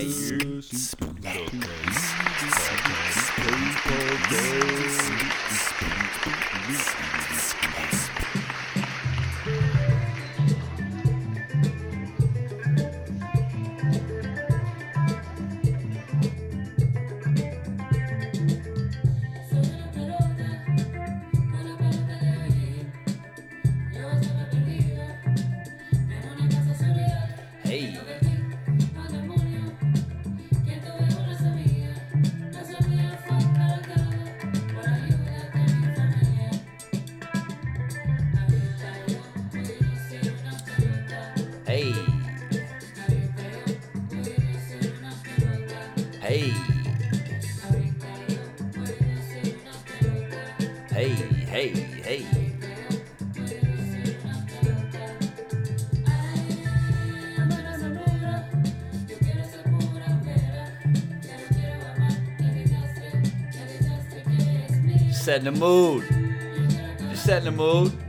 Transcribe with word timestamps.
you. 0.00 0.62
Setting 65.32 65.54
the 65.54 65.58
mood. 65.58 66.04
Just 67.08 67.24
setting 67.24 67.46
the 67.46 67.52
mood. 67.52 68.01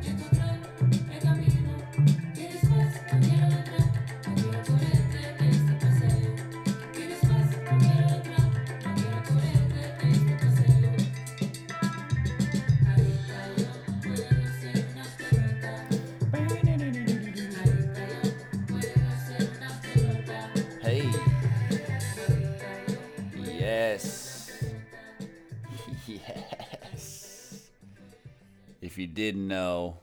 Know, 29.48 29.98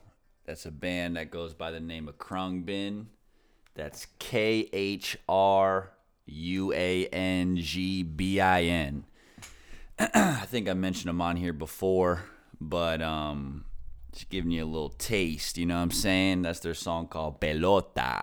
that's 0.47 0.67
a 0.67 0.71
band 0.71 1.17
that 1.17 1.31
goes 1.31 1.55
by 1.55 1.71
the 1.71 1.81
name 1.81 2.09
of 2.09 2.19
Khruangbin. 2.19 3.07
That's 3.75 4.07
K 4.19 4.69
H 4.73 5.17
R 5.29 5.91
U 6.27 6.73
A 6.73 7.07
N 7.07 7.57
G 7.57 8.03
B 8.03 8.41
I 8.41 8.63
N. 8.63 9.05
I 9.99 10.47
think 10.47 10.69
I 10.69 10.75
mentioned 10.75 11.09
them 11.09 11.21
on 11.21 11.37
here 11.37 11.53
before, 11.53 12.25
but 12.61 13.01
um, 13.03 13.65
just 14.13 14.29
giving 14.31 14.51
you 14.51 14.65
a 14.65 14.67
little 14.67 14.91
taste. 14.91 15.59
You 15.59 15.67
know 15.67 15.77
what 15.77 15.83
I'm 15.83 15.91
saying? 15.91 16.43
That's 16.43 16.61
their 16.61 16.75
song 16.75 17.07
called 17.07 17.41
Pelota. 17.41 18.23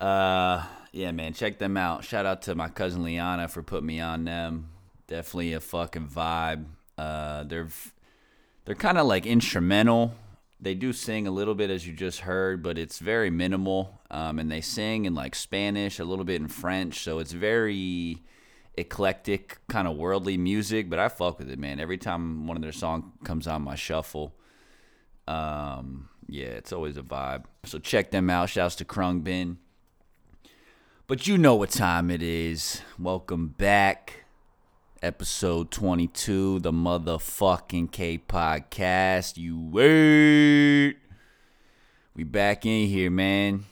Uh, 0.00 0.64
yeah, 0.92 1.12
man, 1.12 1.32
check 1.32 1.58
them 1.58 1.76
out. 1.76 2.04
Shout 2.04 2.26
out 2.26 2.42
to 2.42 2.54
my 2.54 2.68
cousin 2.68 3.02
Liana 3.02 3.48
for 3.48 3.62
putting 3.62 3.86
me 3.86 4.00
on 4.00 4.24
them. 4.24 4.70
Definitely 5.06 5.52
a 5.52 5.60
fucking 5.60 6.08
vibe. 6.08 6.64
Uh, 6.96 7.44
they're 7.44 7.68
they're 8.64 8.74
kind 8.74 8.98
of 8.98 9.06
like 9.06 9.26
instrumental. 9.26 10.14
They 10.60 10.74
do 10.74 10.92
sing 10.92 11.26
a 11.26 11.30
little 11.30 11.54
bit 11.54 11.70
as 11.70 11.86
you 11.86 11.94
just 11.94 12.20
heard, 12.20 12.62
but 12.62 12.76
it's 12.76 12.98
very 12.98 13.30
minimal. 13.30 14.00
Um, 14.10 14.38
and 14.38 14.50
they 14.50 14.60
sing 14.60 15.06
in 15.06 15.14
like 15.14 15.34
Spanish, 15.34 15.98
a 15.98 16.04
little 16.04 16.24
bit 16.24 16.40
in 16.40 16.48
French, 16.48 17.00
so 17.02 17.18
it's 17.18 17.32
very 17.32 18.22
eclectic, 18.76 19.58
kind 19.68 19.88
of 19.88 19.96
worldly 19.96 20.36
music. 20.36 20.90
But 20.90 20.98
I 20.98 21.08
fuck 21.08 21.38
with 21.38 21.50
it, 21.50 21.58
man. 21.58 21.80
Every 21.80 21.98
time 21.98 22.46
one 22.46 22.56
of 22.56 22.62
their 22.62 22.72
songs 22.72 23.04
comes 23.24 23.46
on 23.46 23.62
my 23.62 23.74
shuffle, 23.74 24.34
um, 25.26 26.08
yeah, 26.28 26.46
it's 26.46 26.72
always 26.72 26.96
a 26.96 27.02
vibe. 27.02 27.44
So 27.64 27.78
check 27.78 28.10
them 28.10 28.28
out. 28.28 28.50
Shouts 28.50 28.76
to 28.76 28.84
Khruangbin. 28.84 29.56
But 31.06 31.26
you 31.26 31.38
know 31.38 31.56
what 31.56 31.70
time 31.70 32.10
it 32.10 32.22
is. 32.22 32.82
Welcome 32.98 33.48
back. 33.48 34.19
Episode 35.02 35.70
22, 35.70 36.58
the 36.58 36.72
motherfucking 36.72 37.90
K 37.90 38.18
podcast. 38.18 39.38
You 39.38 39.58
wait. 39.58 40.98
We 42.14 42.24
back 42.24 42.66
in 42.66 42.86
here, 42.86 43.10
man. 43.10 43.64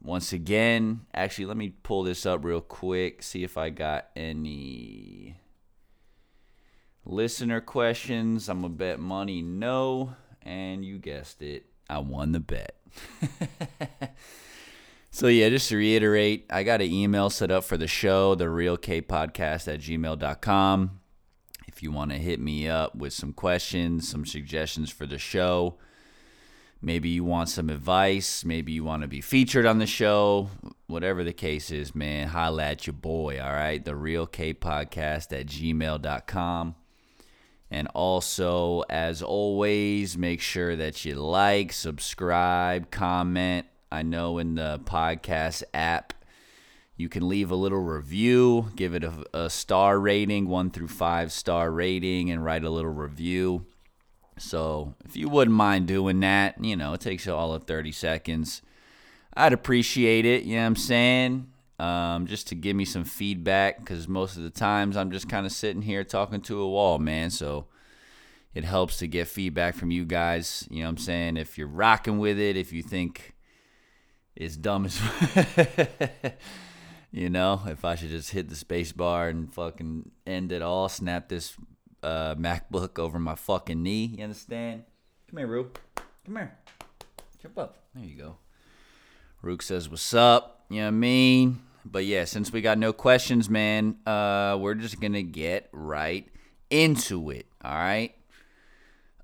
Once 0.00 0.32
again, 0.32 1.00
actually, 1.12 1.46
let 1.46 1.56
me 1.56 1.70
pull 1.82 2.04
this 2.04 2.24
up 2.24 2.44
real 2.44 2.60
quick, 2.60 3.24
see 3.24 3.42
if 3.42 3.58
I 3.58 3.70
got 3.70 4.06
any 4.14 5.38
listener 7.04 7.60
questions. 7.60 8.48
I'm 8.48 8.62
gonna 8.62 8.72
bet 8.72 9.00
money 9.00 9.42
no, 9.42 10.14
and 10.42 10.84
you 10.84 10.98
guessed 10.98 11.42
it, 11.42 11.66
I 11.90 11.98
won 11.98 12.30
the 12.30 12.38
bet. 12.38 12.76
So 15.16 15.28
yeah, 15.28 15.48
just 15.48 15.70
to 15.70 15.78
reiterate, 15.78 16.44
I 16.50 16.62
got 16.62 16.82
an 16.82 16.92
email 16.92 17.30
set 17.30 17.50
up 17.50 17.64
for 17.64 17.78
the 17.78 17.86
show, 17.86 18.34
the 18.34 18.50
real 18.50 18.76
K 18.76 19.00
podcast 19.00 19.66
at 19.66 19.80
gmail.com. 19.80 21.00
If 21.66 21.82
you 21.82 21.90
want 21.90 22.10
to 22.10 22.18
hit 22.18 22.38
me 22.38 22.68
up 22.68 22.94
with 22.94 23.14
some 23.14 23.32
questions, 23.32 24.06
some 24.06 24.26
suggestions 24.26 24.90
for 24.90 25.06
the 25.06 25.16
show, 25.16 25.78
maybe 26.82 27.08
you 27.08 27.24
want 27.24 27.48
some 27.48 27.70
advice, 27.70 28.44
maybe 28.44 28.72
you 28.72 28.84
want 28.84 29.04
to 29.04 29.08
be 29.08 29.22
featured 29.22 29.64
on 29.64 29.78
the 29.78 29.86
show, 29.86 30.50
whatever 30.86 31.24
the 31.24 31.32
case 31.32 31.70
is, 31.70 31.94
man, 31.94 32.28
holla 32.28 32.64
at 32.64 32.86
your 32.86 32.92
boy, 32.92 33.40
all 33.40 33.54
right? 33.54 33.82
The 33.82 33.96
real 33.96 34.26
K 34.26 34.52
podcast 34.52 35.32
at 35.32 35.46
gmail.com. 35.46 36.74
And 37.70 37.88
also, 37.94 38.82
as 38.90 39.22
always, 39.22 40.18
make 40.18 40.42
sure 40.42 40.76
that 40.76 41.06
you 41.06 41.14
like, 41.14 41.72
subscribe, 41.72 42.90
comment. 42.90 43.64
I 43.90 44.02
know 44.02 44.38
in 44.38 44.56
the 44.56 44.80
podcast 44.84 45.62
app, 45.72 46.12
you 46.96 47.08
can 47.08 47.28
leave 47.28 47.50
a 47.50 47.56
little 47.56 47.80
review, 47.80 48.70
give 48.74 48.94
it 48.94 49.04
a, 49.04 49.24
a 49.34 49.50
star 49.50 50.00
rating, 50.00 50.48
one 50.48 50.70
through 50.70 50.88
five 50.88 51.30
star 51.30 51.70
rating, 51.70 52.30
and 52.30 52.44
write 52.44 52.64
a 52.64 52.70
little 52.70 52.90
review. 52.90 53.66
So 54.38 54.94
if 55.04 55.16
you 55.16 55.28
wouldn't 55.28 55.56
mind 55.56 55.86
doing 55.86 56.20
that, 56.20 56.62
you 56.62 56.76
know, 56.76 56.94
it 56.94 57.00
takes 57.00 57.26
you 57.26 57.34
all 57.34 57.52
of 57.52 57.64
30 57.64 57.92
seconds. 57.92 58.62
I'd 59.34 59.52
appreciate 59.52 60.24
it, 60.24 60.44
you 60.44 60.56
know 60.56 60.62
what 60.62 60.66
I'm 60.68 60.76
saying? 60.76 61.46
Um, 61.78 62.26
just 62.26 62.48
to 62.48 62.54
give 62.54 62.74
me 62.74 62.86
some 62.86 63.04
feedback 63.04 63.78
because 63.78 64.08
most 64.08 64.38
of 64.38 64.42
the 64.42 64.50
times 64.50 64.96
I'm 64.96 65.10
just 65.10 65.28
kind 65.28 65.44
of 65.44 65.52
sitting 65.52 65.82
here 65.82 66.04
talking 66.04 66.40
to 66.42 66.60
a 66.60 66.68
wall, 66.68 66.98
man. 66.98 67.28
So 67.28 67.66
it 68.54 68.64
helps 68.64 68.96
to 68.98 69.06
get 69.06 69.28
feedback 69.28 69.74
from 69.74 69.90
you 69.90 70.06
guys. 70.06 70.66
You 70.70 70.78
know 70.78 70.86
what 70.86 70.90
I'm 70.92 70.98
saying? 70.98 71.36
If 71.36 71.58
you're 71.58 71.68
rocking 71.68 72.18
with 72.18 72.38
it, 72.38 72.56
if 72.56 72.72
you 72.72 72.82
think 72.82 73.34
it's 74.36 74.56
dumb 74.56 74.84
as 74.84 75.00
you 77.10 77.30
know, 77.30 77.62
if 77.66 77.84
I 77.84 77.94
should 77.94 78.10
just 78.10 78.30
hit 78.30 78.48
the 78.48 78.56
space 78.56 78.92
bar 78.92 79.28
and 79.28 79.52
fucking 79.52 80.10
end 80.26 80.52
it 80.52 80.62
all, 80.62 80.88
snap 80.88 81.28
this 81.28 81.56
uh, 82.02 82.34
MacBook 82.34 82.98
over 82.98 83.18
my 83.18 83.34
fucking 83.34 83.82
knee. 83.82 84.14
You 84.18 84.24
understand? 84.24 84.84
Come 85.30 85.38
here, 85.38 85.46
Rook. 85.46 85.80
Come 86.24 86.36
here. 86.36 86.56
Jump 87.42 87.58
up. 87.58 87.78
There 87.94 88.04
you 88.04 88.16
go. 88.16 88.36
Rook 89.42 89.62
says, 89.62 89.88
What's 89.88 90.14
up? 90.14 90.64
You 90.68 90.78
know 90.78 90.84
what 90.84 90.88
I 90.88 90.92
mean? 90.92 91.60
But 91.84 92.04
yeah, 92.04 92.24
since 92.24 92.52
we 92.52 92.60
got 92.60 92.78
no 92.78 92.92
questions, 92.92 93.48
man, 93.48 93.98
uh, 94.06 94.58
we're 94.60 94.74
just 94.74 95.00
gonna 95.00 95.22
get 95.22 95.68
right 95.72 96.26
into 96.68 97.30
it. 97.30 97.46
All 97.64 97.74
right. 97.74 98.12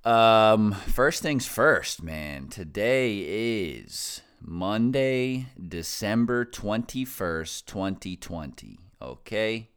Um, 0.05 0.73
first 0.73 1.23
things 1.23 1.47
first, 1.47 2.03
man. 2.03 2.49
Today 2.49 3.19
is 3.19 4.23
Monday, 4.45 5.47
December 5.69 6.45
21st, 6.45 7.65
2020. 7.65 8.79
Okay? 9.01 9.69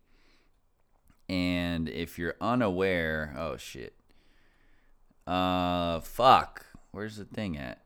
And 1.30 1.88
if 1.88 2.18
you're 2.18 2.36
unaware, 2.42 3.36
oh 3.38 3.58
shit. 3.58 3.94
Uh, 5.28 6.00
fuck. 6.00 6.66
Where's 6.92 7.18
the 7.18 7.26
thing 7.26 7.58
at? 7.58 7.82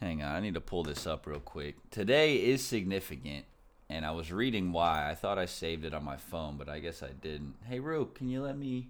Hang 0.00 0.22
on, 0.22 0.34
I 0.34 0.40
need 0.40 0.54
to 0.54 0.60
pull 0.60 0.82
this 0.82 1.06
up 1.06 1.26
real 1.26 1.40
quick. 1.40 1.76
Today 1.90 2.36
is 2.36 2.62
significant, 2.64 3.46
and 3.88 4.04
I 4.04 4.10
was 4.10 4.30
reading 4.30 4.72
why. 4.72 5.08
I 5.10 5.14
thought 5.14 5.38
I 5.38 5.46
saved 5.46 5.84
it 5.84 5.94
on 5.94 6.04
my 6.04 6.16
phone, 6.16 6.56
but 6.58 6.68
I 6.68 6.80
guess 6.80 7.02
I 7.02 7.10
didn't. 7.10 7.54
Hey, 7.64 7.80
Rook, 7.80 8.16
can 8.16 8.28
you 8.28 8.42
let 8.42 8.58
me 8.58 8.88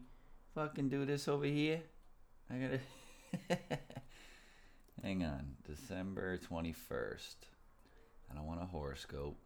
fucking 0.55 0.89
do 0.89 1.05
this 1.05 1.29
over 1.29 1.45
here? 1.45 1.83
I 2.51 2.55
gotta. 2.57 3.61
Hang 5.05 5.23
on, 5.23 5.57
December 5.67 6.39
21st. 6.39 7.35
I 8.31 8.35
don't 8.35 8.47
want 8.47 8.63
a 8.63 8.65
horoscope. 8.65 9.37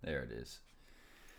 There 0.00 0.22
it 0.22 0.30
is. 0.30 0.60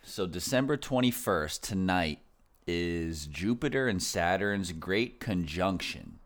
So, 0.04 0.28
December 0.28 0.76
21st, 0.76 1.62
tonight, 1.62 2.20
is 2.68 3.26
Jupiter 3.28 3.88
and 3.88 4.04
Saturn's 4.04 4.74
great 4.74 5.22
conjunction. 5.22 6.20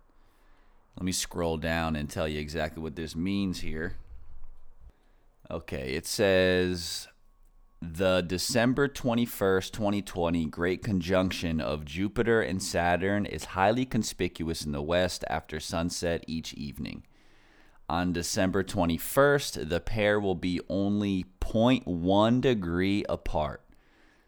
Let 0.97 1.05
me 1.05 1.11
scroll 1.11 1.57
down 1.57 1.95
and 1.95 2.09
tell 2.09 2.27
you 2.27 2.39
exactly 2.39 2.81
what 2.81 2.95
this 2.95 3.15
means 3.15 3.59
here. 3.59 3.97
Okay, 5.51 5.93
it 5.93 6.07
says 6.07 7.07
the 7.91 8.21
December 8.21 8.87
21st, 8.87 9.71
2020 9.71 10.45
great 10.45 10.81
conjunction 10.81 11.59
of 11.59 11.83
Jupiter 11.83 12.41
and 12.41 12.63
Saturn 12.63 13.25
is 13.25 13.43
highly 13.43 13.85
conspicuous 13.85 14.63
in 14.65 14.71
the 14.71 14.81
west 14.81 15.25
after 15.29 15.59
sunset 15.59 16.23
each 16.25 16.53
evening. 16.53 17.03
On 17.89 18.13
December 18.13 18.63
21st, 18.63 19.67
the 19.67 19.81
pair 19.81 20.17
will 20.17 20.35
be 20.35 20.61
only 20.69 21.25
0.1 21.41 22.39
degree 22.39 23.03
apart. 23.09 23.61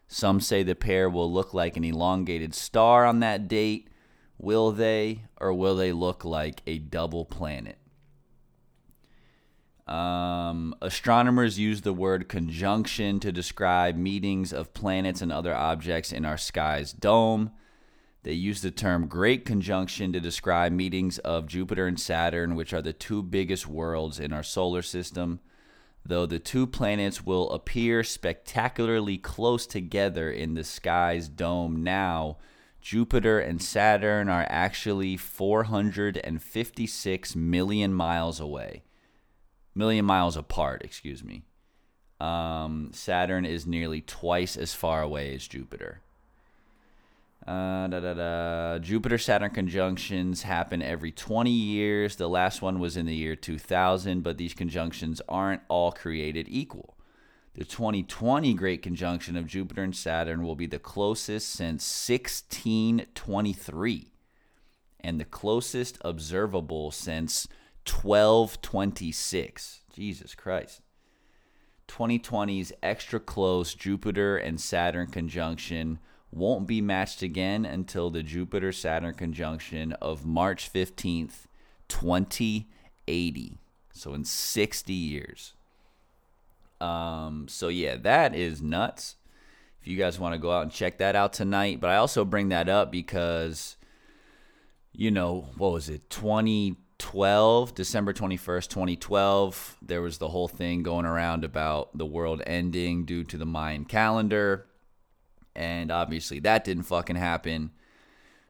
Some 0.06 0.40
say 0.40 0.62
the 0.62 0.74
pair 0.74 1.08
will 1.08 1.32
look 1.32 1.54
like 1.54 1.78
an 1.78 1.84
elongated 1.84 2.54
star 2.54 3.06
on 3.06 3.20
that 3.20 3.48
date. 3.48 3.88
Will 4.38 4.70
they, 4.70 5.22
or 5.40 5.54
will 5.54 5.76
they 5.76 5.92
look 5.92 6.26
like 6.26 6.60
a 6.66 6.76
double 6.78 7.24
planet? 7.24 7.78
Um, 9.86 10.74
astronomers 10.82 11.60
use 11.60 11.82
the 11.82 11.92
word 11.92 12.28
conjunction 12.28 13.20
to 13.20 13.30
describe 13.30 13.94
meetings 13.96 14.52
of 14.52 14.74
planets 14.74 15.22
and 15.22 15.30
other 15.30 15.54
objects 15.54 16.10
in 16.12 16.24
our 16.24 16.36
sky's 16.36 16.92
dome. 16.92 17.52
They 18.24 18.32
use 18.32 18.62
the 18.62 18.72
term 18.72 19.06
great 19.06 19.44
conjunction 19.44 20.12
to 20.12 20.18
describe 20.18 20.72
meetings 20.72 21.18
of 21.18 21.46
Jupiter 21.46 21.86
and 21.86 22.00
Saturn, 22.00 22.56
which 22.56 22.72
are 22.72 22.82
the 22.82 22.92
two 22.92 23.22
biggest 23.22 23.68
worlds 23.68 24.18
in 24.18 24.32
our 24.32 24.42
solar 24.42 24.82
system. 24.82 25.38
Though 26.04 26.26
the 26.26 26.40
two 26.40 26.66
planets 26.66 27.24
will 27.24 27.48
appear 27.50 28.02
spectacularly 28.02 29.18
close 29.18 29.68
together 29.68 30.28
in 30.28 30.54
the 30.54 30.64
sky's 30.64 31.28
dome 31.28 31.84
now, 31.84 32.38
Jupiter 32.80 33.38
and 33.38 33.62
Saturn 33.62 34.28
are 34.28 34.46
actually 34.48 35.16
456 35.16 37.36
million 37.36 37.94
miles 37.94 38.40
away. 38.40 38.82
Million 39.76 40.04
miles 40.06 40.36
apart, 40.38 40.80
excuse 40.82 41.22
me. 41.22 41.42
Um, 42.18 42.88
Saturn 42.94 43.44
is 43.44 43.66
nearly 43.66 44.00
twice 44.00 44.56
as 44.56 44.72
far 44.72 45.02
away 45.02 45.34
as 45.34 45.46
Jupiter. 45.46 46.00
Uh, 47.46 47.86
da, 47.88 48.00
da, 48.00 48.14
da. 48.14 48.78
Jupiter 48.78 49.18
Saturn 49.18 49.50
conjunctions 49.50 50.44
happen 50.44 50.80
every 50.80 51.12
20 51.12 51.50
years. 51.50 52.16
The 52.16 52.26
last 52.26 52.62
one 52.62 52.80
was 52.80 52.96
in 52.96 53.04
the 53.04 53.14
year 53.14 53.36
2000, 53.36 54.22
but 54.22 54.38
these 54.38 54.54
conjunctions 54.54 55.20
aren't 55.28 55.60
all 55.68 55.92
created 55.92 56.46
equal. 56.48 56.96
The 57.52 57.64
2020 57.64 58.54
Great 58.54 58.80
Conjunction 58.80 59.36
of 59.36 59.46
Jupiter 59.46 59.82
and 59.82 59.94
Saturn 59.94 60.42
will 60.42 60.56
be 60.56 60.66
the 60.66 60.78
closest 60.78 61.50
since 61.50 62.08
1623 62.08 64.10
and 65.00 65.20
the 65.20 65.26
closest 65.26 65.98
observable 66.02 66.90
since 66.90 67.46
1226. 67.88 69.80
Jesus 69.92 70.34
Christ. 70.34 70.80
2020's 71.88 72.72
extra 72.82 73.20
close 73.20 73.74
Jupiter 73.74 74.36
and 74.36 74.60
Saturn 74.60 75.06
conjunction 75.06 75.98
won't 76.32 76.66
be 76.66 76.80
matched 76.80 77.22
again 77.22 77.64
until 77.64 78.10
the 78.10 78.22
Jupiter 78.22 78.72
Saturn 78.72 79.14
conjunction 79.14 79.92
of 79.94 80.26
March 80.26 80.72
15th, 80.72 81.46
2080. 81.88 83.58
So 83.92 84.12
in 84.12 84.24
60 84.24 84.92
years. 84.92 85.54
Um, 86.80 87.46
so 87.48 87.68
yeah, 87.68 87.96
that 87.96 88.34
is 88.34 88.60
nuts. 88.60 89.16
If 89.80 89.86
you 89.86 89.96
guys 89.96 90.18
want 90.18 90.34
to 90.34 90.38
go 90.38 90.50
out 90.50 90.64
and 90.64 90.72
check 90.72 90.98
that 90.98 91.16
out 91.16 91.32
tonight, 91.32 91.80
but 91.80 91.90
I 91.90 91.96
also 91.96 92.24
bring 92.24 92.48
that 92.50 92.68
up 92.68 92.90
because 92.90 93.76
you 94.92 95.10
know, 95.10 95.48
what 95.56 95.72
was 95.72 95.88
it? 95.88 96.08
2012, 97.06 97.74
December 97.76 98.12
21st, 98.12 98.68
2012, 98.68 99.76
there 99.80 100.02
was 100.02 100.18
the 100.18 100.28
whole 100.28 100.48
thing 100.48 100.82
going 100.82 101.06
around 101.06 101.44
about 101.44 101.96
the 101.96 102.04
world 102.04 102.42
ending 102.44 103.04
due 103.04 103.22
to 103.22 103.38
the 103.38 103.46
Mayan 103.46 103.84
calendar. 103.84 104.66
And 105.54 105.92
obviously 105.92 106.40
that 106.40 106.64
didn't 106.64 106.82
fucking 106.82 107.14
happen. 107.14 107.70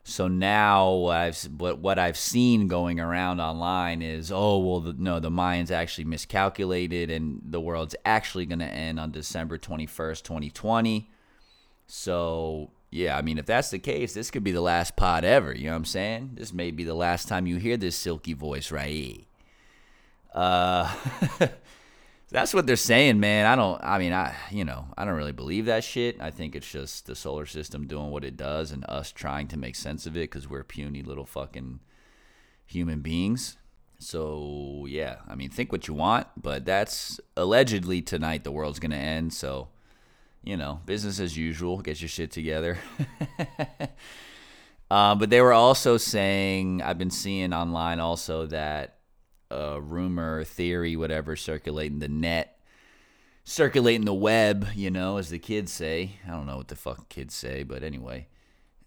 So 0.05 0.27
now 0.27 1.05
I've 1.07 1.37
what 1.59 1.81
what 1.81 1.99
I've 1.99 2.17
seen 2.17 2.67
going 2.67 2.99
around 2.99 3.41
online 3.41 4.01
is 4.01 4.33
oh 4.33 4.59
well 4.59 4.81
the, 4.81 4.95
no 4.95 5.21
the 5.21 5.31
Mayans 5.31 5.71
actually 5.71 6.05
miscalculated 6.05 7.11
and 7.11 7.43
the 7.45 7.61
world's 7.61 7.95
actually 8.07 8.47
going 8.47 8.61
to 8.61 8.65
end 8.65 8.99
on 8.99 9.11
December 9.11 9.59
21st 9.59 10.23
2020. 10.23 11.11
So 11.89 12.71
yeah, 12.91 13.17
I 13.17 13.23
mean 13.23 13.39
if 13.39 13.47
that's 13.47 13.71
the 13.71 13.79
case, 13.79 14.15
this 14.15 14.31
could 14.31 14.45
be 14.45 14.53
the 14.53 14.61
last 14.61 14.97
pod 14.97 15.25
ever. 15.25 15.55
You 15.55 15.65
know 15.65 15.73
what 15.73 15.79
I'm 15.79 15.85
saying? 15.85 16.33
This 16.35 16.53
may 16.53 16.71
be 16.71 16.85
the 16.85 16.95
last 16.95 17.29
time 17.29 17.47
you 17.47 17.57
hear 17.57 17.77
this 17.77 17.97
silky 17.97 18.33
voice 18.33 18.71
right. 18.71 19.27
Uh, 20.33 20.95
that's 22.31 22.55
what 22.55 22.67
they're 22.67 22.77
saying, 22.77 23.19
man. 23.21 23.47
I 23.47 23.57
don't. 23.57 23.83
I 23.83 23.99
mean, 23.99 24.13
I 24.13 24.35
you 24.51 24.65
know 24.65 24.87
I 24.97 25.05
don't 25.05 25.15
really 25.15 25.33
believe 25.33 25.67
that 25.67 25.85
shit. 25.85 26.21
I 26.21 26.31
think 26.31 26.55
it's 26.55 26.71
just 26.71 27.07
the 27.07 27.15
solar 27.15 27.47
system 27.47 27.87
doing 27.87 28.11
what 28.11 28.25
it 28.25 28.37
does 28.37 28.71
and 28.71 28.85
us 28.89 29.11
trying 29.11 29.49
to 29.49 29.59
make 29.59 29.75
sense 29.75 30.07
of 30.07 30.17
it 30.17 30.31
because 30.31 30.49
we're 30.49 30.65
puny 30.65 31.03
little 31.03 31.27
fucking 31.27 31.81
human 32.67 33.01
beings. 33.01 33.57
So 33.99 34.87
yeah, 34.89 35.17
I 35.29 35.35
mean, 35.35 35.51
think 35.51 35.73
what 35.73 35.89
you 35.89 35.95
want, 35.95 36.29
but 36.37 36.65
that's 36.65 37.19
allegedly 37.37 38.03
tonight 38.03 38.45
the 38.45 38.53
world's 38.53 38.79
gonna 38.79 38.97
end. 38.97 39.33
So 39.33 39.69
you 40.47 40.57
know, 40.57 40.81
business 40.87 41.21
as 41.21 41.37
usual. 41.37 41.81
Get 41.81 42.01
your 42.01 42.09
shit 42.09 42.31
together. 42.31 42.79
uh, 44.91 45.15
but 45.17 45.29
they 45.29 45.43
were 45.43 45.53
also 45.53 45.97
saying 45.97 46.81
I've 46.81 46.99
been 46.99 47.11
seeing 47.11 47.53
online 47.53 47.99
also 47.99 48.47
that 48.47 48.99
uh, 49.51 49.81
rumor, 49.83 50.45
theory, 50.45 50.97
whatever, 50.97 51.35
circulating 51.35 51.99
the 51.99 52.09
net, 52.09 52.61
circulating 53.45 54.05
the 54.05 54.15
web, 54.15 54.69
you 54.75 54.91
know, 54.91 55.17
as 55.17 55.31
the 55.31 55.41
kids 55.41 55.73
say. 55.73 56.13
I 56.27 56.31
don't 56.31 56.47
know 56.47 56.57
what 56.57 56.69
the 56.69 56.77
fuck 56.77 57.09
kids 57.09 57.35
say, 57.35 57.65
but 57.65 57.83
anyway, 57.83 58.29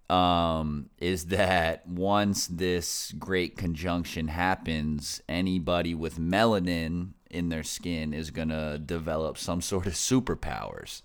um, 0.09 0.89
is 0.97 1.25
that 1.25 1.85
once 1.87 2.47
this 2.47 3.13
great 3.19 3.57
conjunction 3.57 4.29
happens, 4.29 5.21
anybody 5.27 5.93
with 5.93 6.17
melanin 6.17 7.09
in 7.29 7.49
their 7.49 7.63
skin 7.63 8.13
is 8.13 8.31
going 8.31 8.49
to 8.49 8.79
develop 8.83 9.37
some 9.37 9.61
sort 9.61 9.87
of 9.87 9.93
superpowers 9.93 11.01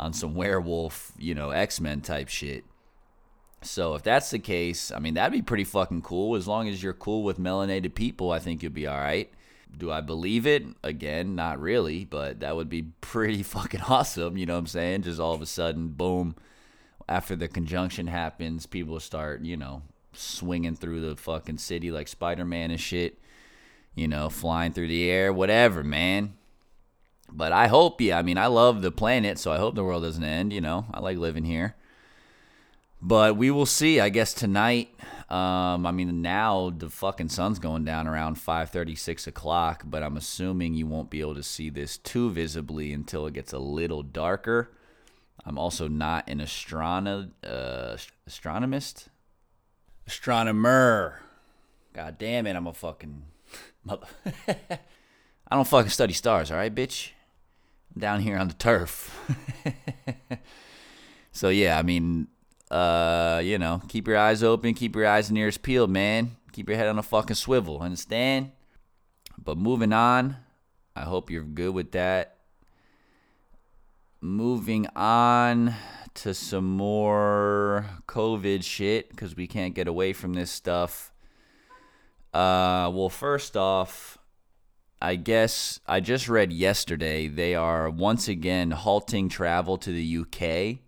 on 0.00 0.14
some 0.14 0.34
werewolf, 0.34 1.12
you 1.18 1.34
know, 1.34 1.50
X 1.50 1.80
Men 1.80 2.00
type 2.00 2.28
shit. 2.28 2.64
So 3.62 3.94
if 3.94 4.02
that's 4.02 4.30
the 4.30 4.38
case, 4.38 4.90
I 4.90 4.98
mean 4.98 5.14
that'd 5.14 5.32
be 5.32 5.42
pretty 5.42 5.64
fucking 5.64 6.02
cool. 6.02 6.34
As 6.34 6.48
long 6.48 6.68
as 6.68 6.82
you're 6.82 6.94
cool 6.94 7.22
with 7.22 7.38
melanated 7.38 7.94
people, 7.94 8.32
I 8.32 8.38
think 8.38 8.62
you'll 8.62 8.72
be 8.72 8.86
all 8.86 8.98
right. 8.98 9.30
Do 9.76 9.92
I 9.92 10.00
believe 10.00 10.46
it? 10.46 10.64
Again, 10.82 11.36
not 11.36 11.60
really, 11.60 12.04
but 12.04 12.40
that 12.40 12.56
would 12.56 12.68
be 12.68 12.82
pretty 13.00 13.42
fucking 13.42 13.82
awesome. 13.82 14.36
You 14.36 14.46
know 14.46 14.54
what 14.54 14.60
I'm 14.60 14.66
saying? 14.66 15.02
Just 15.02 15.20
all 15.20 15.34
of 15.34 15.42
a 15.42 15.46
sudden, 15.46 15.88
boom, 15.88 16.34
after 17.08 17.36
the 17.36 17.46
conjunction 17.46 18.06
happens, 18.06 18.66
people 18.66 18.98
start, 19.00 19.42
you 19.42 19.56
know, 19.56 19.82
swinging 20.14 20.76
through 20.76 21.02
the 21.02 21.16
fucking 21.16 21.58
city 21.58 21.90
like 21.90 22.08
Spider 22.08 22.46
Man 22.46 22.70
and 22.70 22.80
shit. 22.80 23.18
You 23.94 24.08
know, 24.08 24.30
flying 24.30 24.72
through 24.72 24.88
the 24.88 25.10
air, 25.10 25.32
whatever, 25.32 25.82
man. 25.82 26.34
But 27.32 27.52
I 27.52 27.68
hope, 27.68 28.00
yeah, 28.00 28.18
I 28.18 28.22
mean, 28.22 28.38
I 28.38 28.46
love 28.46 28.82
the 28.82 28.90
planet, 28.90 29.38
so 29.38 29.52
I 29.52 29.58
hope 29.58 29.74
the 29.74 29.84
world 29.84 30.02
doesn't 30.02 30.22
end. 30.22 30.52
You 30.52 30.60
know, 30.60 30.86
I 30.92 31.00
like 31.00 31.18
living 31.18 31.44
here. 31.44 31.76
But 33.02 33.36
we 33.36 33.50
will 33.50 33.66
see. 33.66 34.00
I 34.00 34.08
guess 34.08 34.34
tonight. 34.34 34.94
Um, 35.30 35.86
I 35.86 35.92
mean, 35.92 36.22
now 36.22 36.70
the 36.76 36.90
fucking 36.90 37.28
sun's 37.28 37.58
going 37.58 37.84
down 37.84 38.06
around 38.06 38.36
5:30, 38.36 38.98
6 38.98 39.26
o'clock. 39.26 39.84
But 39.86 40.02
I'm 40.02 40.16
assuming 40.16 40.74
you 40.74 40.86
won't 40.86 41.10
be 41.10 41.20
able 41.20 41.36
to 41.36 41.42
see 41.42 41.70
this 41.70 41.96
too 41.96 42.30
visibly 42.30 42.92
until 42.92 43.26
it 43.26 43.34
gets 43.34 43.52
a 43.52 43.58
little 43.58 44.02
darker. 44.02 44.70
I'm 45.46 45.58
also 45.58 45.88
not 45.88 46.28
an 46.28 46.40
astrono- 46.40 47.30
uh, 47.42 47.96
astronomist, 48.26 49.08
astronomer. 50.06 51.20
God 51.94 52.18
damn 52.18 52.46
it, 52.46 52.54
I'm 52.54 52.66
a 52.66 52.74
fucking 52.74 53.22
Mother. 53.84 54.06
I 54.48 55.56
don't 55.56 55.66
fucking 55.66 55.90
study 55.90 56.12
stars, 56.12 56.50
all 56.50 56.56
right, 56.56 56.74
bitch. 56.74 57.10
Down 57.96 58.20
here 58.20 58.38
on 58.38 58.48
the 58.48 58.54
turf. 58.54 59.18
so 61.32 61.48
yeah, 61.48 61.78
I 61.78 61.82
mean, 61.82 62.28
uh, 62.70 63.40
you 63.44 63.58
know, 63.58 63.82
keep 63.88 64.06
your 64.06 64.16
eyes 64.16 64.42
open, 64.42 64.74
keep 64.74 64.94
your 64.94 65.06
eyes 65.06 65.28
and 65.28 65.38
ears 65.38 65.58
peeled, 65.58 65.90
man. 65.90 66.36
Keep 66.52 66.68
your 66.68 66.78
head 66.78 66.88
on 66.88 66.98
a 66.98 67.02
fucking 67.02 67.36
swivel, 67.36 67.80
understand? 67.80 68.52
But 69.42 69.56
moving 69.56 69.92
on, 69.92 70.36
I 70.94 71.02
hope 71.02 71.30
you're 71.30 71.42
good 71.42 71.74
with 71.74 71.92
that. 71.92 72.36
Moving 74.20 74.86
on 74.94 75.74
to 76.14 76.34
some 76.34 76.76
more 76.76 77.86
COVID 78.06 78.62
shit 78.64 79.10
because 79.10 79.36
we 79.36 79.46
can't 79.46 79.74
get 79.74 79.88
away 79.88 80.12
from 80.12 80.34
this 80.34 80.50
stuff. 80.50 81.12
Uh, 82.34 82.90
well, 82.92 83.08
first 83.08 83.56
off, 83.56 84.18
I 85.02 85.16
guess 85.16 85.80
I 85.86 86.00
just 86.00 86.28
read 86.28 86.52
yesterday 86.52 87.26
they 87.26 87.54
are 87.54 87.88
once 87.88 88.28
again 88.28 88.70
halting 88.70 89.30
travel 89.30 89.78
to 89.78 89.90
the 89.90 90.18
UK 90.18 90.80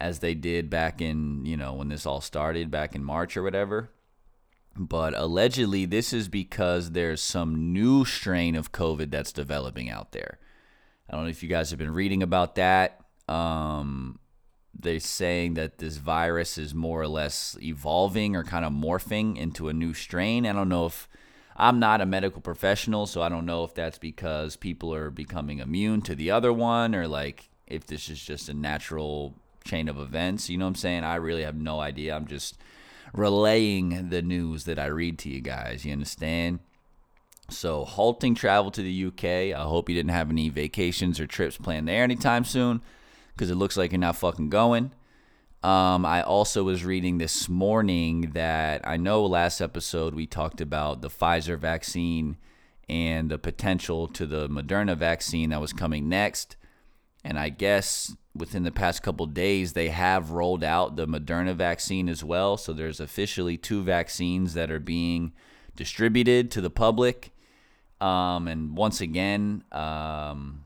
as 0.00 0.20
they 0.20 0.34
did 0.34 0.70
back 0.70 1.00
in, 1.00 1.44
you 1.44 1.56
know, 1.56 1.74
when 1.74 1.88
this 1.88 2.06
all 2.06 2.20
started 2.20 2.70
back 2.70 2.94
in 2.94 3.04
March 3.04 3.36
or 3.36 3.42
whatever. 3.42 3.90
But 4.78 5.14
allegedly, 5.16 5.86
this 5.86 6.12
is 6.12 6.28
because 6.28 6.90
there's 6.90 7.22
some 7.22 7.72
new 7.72 8.04
strain 8.04 8.54
of 8.54 8.72
COVID 8.72 9.10
that's 9.10 9.32
developing 9.32 9.90
out 9.90 10.12
there. 10.12 10.38
I 11.08 11.14
don't 11.14 11.24
know 11.24 11.30
if 11.30 11.42
you 11.42 11.48
guys 11.48 11.70
have 11.70 11.78
been 11.78 11.94
reading 11.94 12.22
about 12.22 12.56
that. 12.56 13.00
Um, 13.28 14.18
they're 14.78 15.00
saying 15.00 15.54
that 15.54 15.78
this 15.78 15.96
virus 15.96 16.58
is 16.58 16.74
more 16.74 17.00
or 17.00 17.08
less 17.08 17.56
evolving 17.62 18.36
or 18.36 18.44
kind 18.44 18.64
of 18.64 18.72
morphing 18.72 19.36
into 19.36 19.68
a 19.68 19.72
new 19.72 19.94
strain. 19.94 20.46
I 20.46 20.52
don't 20.52 20.68
know 20.68 20.86
if 20.86 21.08
I'm 21.56 21.78
not 21.78 22.00
a 22.00 22.06
medical 22.06 22.42
professional, 22.42 23.06
so 23.06 23.22
I 23.22 23.28
don't 23.28 23.46
know 23.46 23.64
if 23.64 23.74
that's 23.74 23.98
because 23.98 24.56
people 24.56 24.94
are 24.94 25.10
becoming 25.10 25.58
immune 25.58 26.02
to 26.02 26.14
the 26.14 26.30
other 26.30 26.52
one 26.52 26.94
or 26.94 27.08
like 27.08 27.48
if 27.66 27.86
this 27.86 28.08
is 28.10 28.22
just 28.22 28.48
a 28.48 28.54
natural 28.54 29.34
chain 29.64 29.88
of 29.88 29.98
events. 29.98 30.50
You 30.50 30.58
know 30.58 30.66
what 30.66 30.70
I'm 30.70 30.74
saying? 30.76 31.04
I 31.04 31.16
really 31.16 31.42
have 31.42 31.56
no 31.56 31.80
idea. 31.80 32.14
I'm 32.14 32.26
just 32.26 32.58
relaying 33.12 34.10
the 34.10 34.22
news 34.22 34.64
that 34.64 34.78
I 34.78 34.86
read 34.86 35.18
to 35.20 35.30
you 35.30 35.40
guys. 35.40 35.84
You 35.84 35.92
understand? 35.92 36.60
So, 37.48 37.84
halting 37.84 38.34
travel 38.34 38.70
to 38.72 38.82
the 38.82 39.06
UK. 39.06 39.56
I 39.56 39.62
hope 39.62 39.88
you 39.88 39.94
didn't 39.94 40.10
have 40.10 40.30
any 40.30 40.48
vacations 40.48 41.20
or 41.20 41.26
trips 41.26 41.56
planned 41.56 41.86
there 41.86 42.02
anytime 42.02 42.44
soon 42.44 42.82
because 43.34 43.50
it 43.50 43.54
looks 43.54 43.76
like 43.76 43.92
you're 43.92 44.00
not 44.00 44.16
fucking 44.16 44.50
going. 44.50 44.90
Um, 45.62 46.04
I 46.04 46.22
also 46.22 46.62
was 46.62 46.84
reading 46.84 47.18
this 47.18 47.48
morning 47.48 48.32
that 48.34 48.86
I 48.86 48.96
know 48.96 49.24
last 49.24 49.60
episode 49.60 50.14
we 50.14 50.26
talked 50.26 50.60
about 50.60 51.00
the 51.00 51.08
Pfizer 51.08 51.58
vaccine 51.58 52.36
and 52.88 53.30
the 53.30 53.38
potential 53.38 54.06
to 54.08 54.26
the 54.26 54.48
Moderna 54.48 54.96
vaccine 54.96 55.50
that 55.50 55.60
was 55.60 55.72
coming 55.72 56.08
next. 56.08 56.56
And 57.24 57.38
I 57.38 57.48
guess 57.48 58.14
within 58.34 58.62
the 58.62 58.70
past 58.70 59.02
couple 59.02 59.26
days, 59.26 59.72
they 59.72 59.88
have 59.88 60.30
rolled 60.30 60.62
out 60.62 60.94
the 60.94 61.08
Moderna 61.08 61.54
vaccine 61.54 62.08
as 62.08 62.22
well. 62.22 62.56
So 62.56 62.72
there's 62.72 63.00
officially 63.00 63.56
two 63.56 63.82
vaccines 63.82 64.54
that 64.54 64.70
are 64.70 64.78
being 64.78 65.32
distributed 65.74 66.50
to 66.52 66.60
the 66.60 66.70
public. 66.70 67.32
Um, 68.00 68.46
and 68.46 68.76
once 68.76 69.00
again, 69.00 69.64
um, 69.72 70.65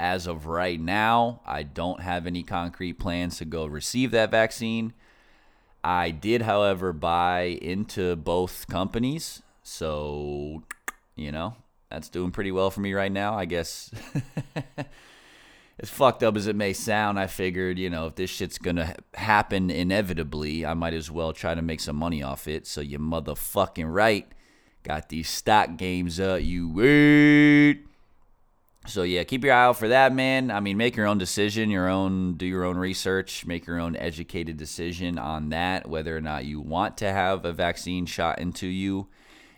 as 0.00 0.26
of 0.26 0.46
right 0.46 0.80
now, 0.80 1.42
I 1.44 1.62
don't 1.62 2.00
have 2.00 2.26
any 2.26 2.42
concrete 2.42 2.94
plans 2.94 3.36
to 3.36 3.44
go 3.44 3.66
receive 3.66 4.12
that 4.12 4.30
vaccine. 4.30 4.94
I 5.84 6.10
did, 6.10 6.42
however, 6.42 6.94
buy 6.94 7.58
into 7.60 8.16
both 8.16 8.66
companies. 8.68 9.42
So, 9.62 10.62
you 11.16 11.30
know, 11.30 11.54
that's 11.90 12.08
doing 12.08 12.30
pretty 12.30 12.50
well 12.50 12.70
for 12.70 12.80
me 12.80 12.94
right 12.94 13.12
now. 13.12 13.34
I 13.34 13.44
guess 13.44 13.90
as 15.78 15.90
fucked 15.90 16.22
up 16.22 16.34
as 16.34 16.46
it 16.46 16.56
may 16.56 16.72
sound, 16.72 17.20
I 17.20 17.26
figured, 17.26 17.78
you 17.78 17.90
know, 17.90 18.06
if 18.06 18.14
this 18.14 18.30
shit's 18.30 18.56
gonna 18.56 18.94
happen 19.12 19.70
inevitably, 19.70 20.64
I 20.64 20.72
might 20.72 20.94
as 20.94 21.10
well 21.10 21.34
try 21.34 21.54
to 21.54 21.62
make 21.62 21.80
some 21.80 21.96
money 21.96 22.22
off 22.22 22.48
it. 22.48 22.66
So 22.66 22.80
you 22.80 22.98
motherfucking 22.98 23.92
right. 23.92 24.26
Got 24.82 25.10
these 25.10 25.28
stock 25.28 25.76
games 25.76 26.18
up. 26.18 26.40
You 26.40 26.70
wait. 26.72 27.89
So 28.90 29.02
yeah, 29.02 29.22
keep 29.22 29.44
your 29.44 29.54
eye 29.54 29.66
out 29.66 29.78
for 29.78 29.88
that, 29.88 30.12
man. 30.12 30.50
I 30.50 30.58
mean, 30.60 30.76
make 30.76 30.96
your 30.96 31.06
own 31.06 31.18
decision, 31.18 31.70
your 31.70 31.88
own 31.88 32.34
do 32.34 32.44
your 32.44 32.64
own 32.64 32.76
research, 32.76 33.46
make 33.46 33.66
your 33.66 33.78
own 33.78 33.94
educated 33.94 34.56
decision 34.56 35.18
on 35.18 35.50
that. 35.50 35.88
Whether 35.88 36.16
or 36.16 36.20
not 36.20 36.44
you 36.44 36.60
want 36.60 36.96
to 36.98 37.12
have 37.12 37.44
a 37.44 37.52
vaccine 37.52 38.04
shot 38.06 38.40
into 38.40 38.66
you 38.66 39.06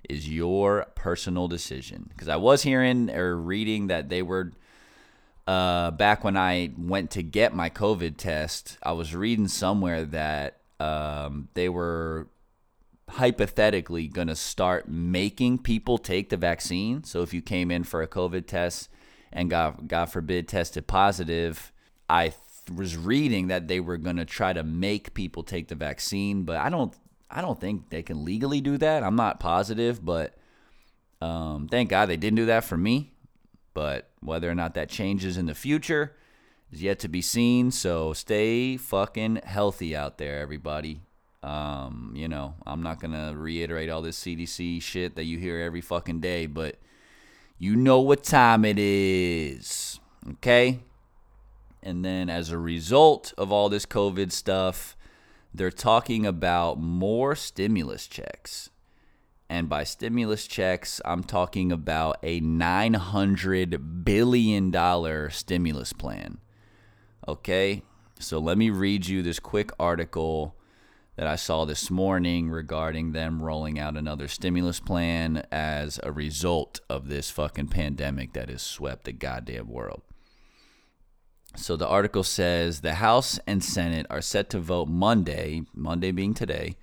is 0.09 0.29
your 0.29 0.87
personal 0.95 1.49
decision. 1.49 2.07
Because 2.11 2.29
I 2.29 2.37
was 2.37 2.63
hearing 2.63 3.11
or 3.11 3.37
reading 3.37 3.87
that 3.87 4.11
they 4.11 4.21
were 4.21 4.53
uh, 5.47 5.93
back 5.93 6.25
when 6.25 6.37
I 6.37 6.73
went 6.77 7.11
to 7.13 7.23
get 7.23 7.55
my 7.55 7.71
COVID 7.71 8.19
test. 8.19 8.77
I 8.83 8.93
was 8.93 9.15
reading 9.15 9.49
somewhere 9.49 10.05
that 10.05 10.59
um, 10.79 11.49
they 11.55 11.71
were 11.71 12.29
hypothetically 13.09 14.09
going 14.09 14.29
to 14.29 14.37
start 14.37 14.89
making 14.89 15.59
people 15.59 15.97
take 15.97 16.29
the 16.29 16.37
vaccine. 16.37 17.03
So 17.05 17.23
if 17.23 17.33
you 17.33 17.41
came 17.41 17.71
in 17.71 17.85
for 17.85 18.03
a 18.03 18.09
COVID 18.09 18.47
test 18.47 18.89
and 19.33 19.51
God, 19.51 19.89
God 19.89 20.07
forbid 20.07 20.49
tested 20.49 20.87
positive, 20.87 21.73
I 22.09 22.29
th- 22.29 22.77
was 22.77 22.97
reading 22.97 23.49
that 23.49 23.69
they 23.69 23.81
were 23.81 23.97
going 23.97 24.17
to 24.17 24.25
try 24.25 24.53
to 24.53 24.63
make 24.63 25.15
people 25.15 25.43
take 25.43 25.69
the 25.69 25.75
vaccine, 25.75 26.45
but 26.45 26.57
I 26.57 26.69
don't 26.69 26.95
I 27.33 27.41
don't 27.41 27.59
think 27.59 27.89
they 27.89 28.03
can 28.03 28.25
legally 28.25 28.61
do 28.61 28.77
that. 28.79 29.03
I'm 29.03 29.17
not 29.17 29.41
positive, 29.41 30.05
but 30.05 30.35
um, 31.23 31.67
thank 31.67 31.89
God 31.89 32.07
they 32.07 32.19
didn't 32.19 32.37
do 32.37 32.47
that 32.47 32.65
for 32.65 32.77
me. 32.77 33.13
But 33.73 34.11
whether 34.21 34.51
or 34.51 34.55
not 34.55 34.75
that 34.75 34.91
changes 34.91 35.39
in 35.39 35.47
the 35.47 35.55
future 35.55 36.15
is 36.71 36.83
yet 36.83 36.99
to 37.01 37.09
be 37.09 37.23
seen. 37.23 37.71
So 37.71 38.13
stay 38.13 38.77
fucking 38.77 39.41
healthy 39.45 39.97
out 39.97 40.19
there, 40.19 40.41
everybody. 40.41 41.01
Um, 41.43 42.13
you 42.15 42.29
know, 42.29 42.55
I'm 42.67 42.83
not 42.83 43.01
gonna 43.01 43.35
reiterate 43.35 43.89
all 43.89 44.03
this 44.03 44.21
CDC 44.21 44.83
shit 44.83 45.17
that 45.17 45.25
you 45.25 45.39
hear 45.39 45.59
every 45.59 45.81
fucking 45.81 46.21
day, 46.21 46.47
but 46.47 46.77
you 47.63 47.77
know 47.77 48.01
what 48.01 48.25
time 48.25 48.65
it 48.65 48.77
is. 48.77 50.01
Okay? 50.29 50.81
And 51.81 52.05
then 52.05 52.29
as 52.29 52.51
a 52.51 52.59
result 52.59 53.33
of 53.39 53.53
all 53.53 53.69
this 53.69 53.87
COVID 53.87 54.33
stuff, 54.33 54.97
they're 55.55 55.71
talking 55.71 56.27
about 56.27 56.81
more 56.81 57.37
stimulus 57.37 58.09
checks. 58.09 58.71
And 59.49 59.69
by 59.69 59.85
stimulus 59.85 60.49
checks, 60.49 61.01
I'm 61.05 61.23
talking 61.23 61.71
about 61.71 62.17
a 62.25 62.41
$900 62.41 64.03
billion 64.03 65.31
stimulus 65.31 65.93
plan. 65.93 66.39
Okay? 67.29 67.83
So 68.19 68.41
let 68.41 68.59
me 68.59 68.71
read 68.71 69.07
you 69.07 69.23
this 69.23 69.39
quick 69.39 69.71
article 69.79 70.57
that 71.17 71.27
I 71.27 71.37
saw 71.37 71.65
this 71.65 71.91
morning 71.91 72.49
regarding 72.49 73.13
them 73.13 73.43
rolling 73.43 73.79
out 73.79 73.97
another 73.97 74.29
stimulus 74.29 74.81
plan 74.81 75.45
as 75.53 76.01
a 76.03 76.11
result 76.11 76.81
of 76.89 77.09
this 77.09 77.31
fucking 77.31 77.69
pandemic 77.69 78.33
that 78.33 78.49
has 78.49 78.63
swept 78.63 79.05
the 79.05 79.13
goddamn 79.13 79.69
world. 79.69 80.03
So 81.55 81.77
the 81.77 81.87
article 81.87 82.23
says 82.23 82.81
the 82.81 82.95
House 82.95 83.39
and 83.47 83.63
Senate 83.63 84.07
are 84.09 84.23
set 84.23 84.49
to 84.51 84.59
vote 84.59 84.89
Monday, 84.89 85.63
Monday 85.75 86.11
being 86.11 86.33
today, 86.33 86.77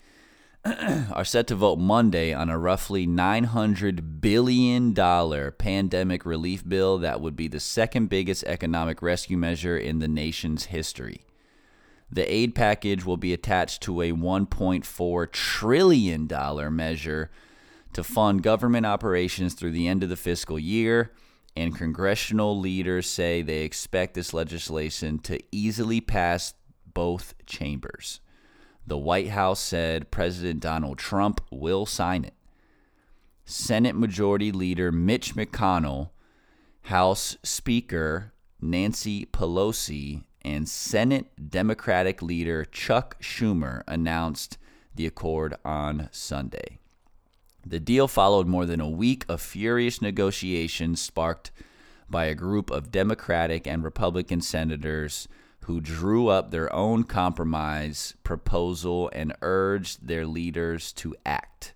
are 0.65 1.25
set 1.25 1.47
to 1.47 1.55
vote 1.55 1.79
Monday 1.79 2.31
on 2.31 2.49
a 2.49 2.57
roughly 2.57 3.07
$900 3.07 4.21
billion 4.21 4.93
pandemic 5.53 6.25
relief 6.25 6.67
bill 6.67 6.99
that 6.99 7.19
would 7.19 7.35
be 7.35 7.47
the 7.47 7.59
second 7.59 8.09
biggest 8.09 8.43
economic 8.43 9.01
rescue 9.01 9.37
measure 9.37 9.77
in 9.77 9.97
the 9.97 10.07
nation's 10.07 10.65
history. 10.65 11.25
The 12.11 12.31
aid 12.31 12.55
package 12.55 13.05
will 13.05 13.17
be 13.17 13.33
attached 13.33 13.81
to 13.83 14.01
a 14.01 14.11
$1.4 14.11 15.31
trillion 15.31 16.75
measure 16.75 17.29
to 17.93 18.03
fund 18.03 18.43
government 18.43 18.85
operations 18.85 19.53
through 19.53 19.71
the 19.71 19.87
end 19.87 20.03
of 20.03 20.09
the 20.09 20.15
fiscal 20.15 20.57
year 20.57 21.11
and 21.55 21.75
congressional 21.75 22.59
leaders 22.59 23.09
say 23.09 23.41
they 23.41 23.63
expect 23.63 24.13
this 24.13 24.33
legislation 24.33 25.19
to 25.19 25.39
easily 25.51 25.99
pass 25.99 26.53
both 26.93 27.33
chambers. 27.45 28.21
The 28.87 28.97
White 28.97 29.29
House 29.29 29.59
said 29.59 30.11
President 30.11 30.61
Donald 30.61 30.97
Trump 30.97 31.41
will 31.51 31.85
sign 31.85 32.23
it. 32.23 32.33
Senate 33.45 33.95
Majority 33.95 34.51
Leader 34.51 34.91
Mitch 34.91 35.35
McConnell, 35.35 36.09
House 36.83 37.37
Speaker 37.43 38.33
Nancy 38.61 39.25
Pelosi, 39.25 40.23
and 40.43 40.67
Senate 40.67 41.49
Democratic 41.49 42.21
leader 42.21 42.65
Chuck 42.65 43.21
Schumer 43.21 43.83
announced 43.87 44.57
the 44.95 45.05
accord 45.05 45.55
on 45.63 46.09
Sunday. 46.11 46.79
The 47.65 47.79
deal 47.79 48.07
followed 48.07 48.47
more 48.47 48.65
than 48.65 48.81
a 48.81 48.89
week 48.89 49.25
of 49.27 49.41
furious 49.41 50.01
negotiations 50.01 51.01
sparked 51.01 51.51
by 52.09 52.25
a 52.25 52.35
group 52.35 52.71
of 52.71 52.91
Democratic 52.91 53.67
and 53.67 53.83
Republican 53.83 54.41
senators 54.41 55.27
who 55.61 55.79
drew 55.79 56.29
up 56.29 56.49
their 56.49 56.73
own 56.73 57.03
compromise 57.03 58.15
proposal 58.23 59.11
and 59.13 59.35
urged 59.41 60.07
their 60.07 60.25
leaders 60.25 60.91
to 60.93 61.15
act. 61.25 61.73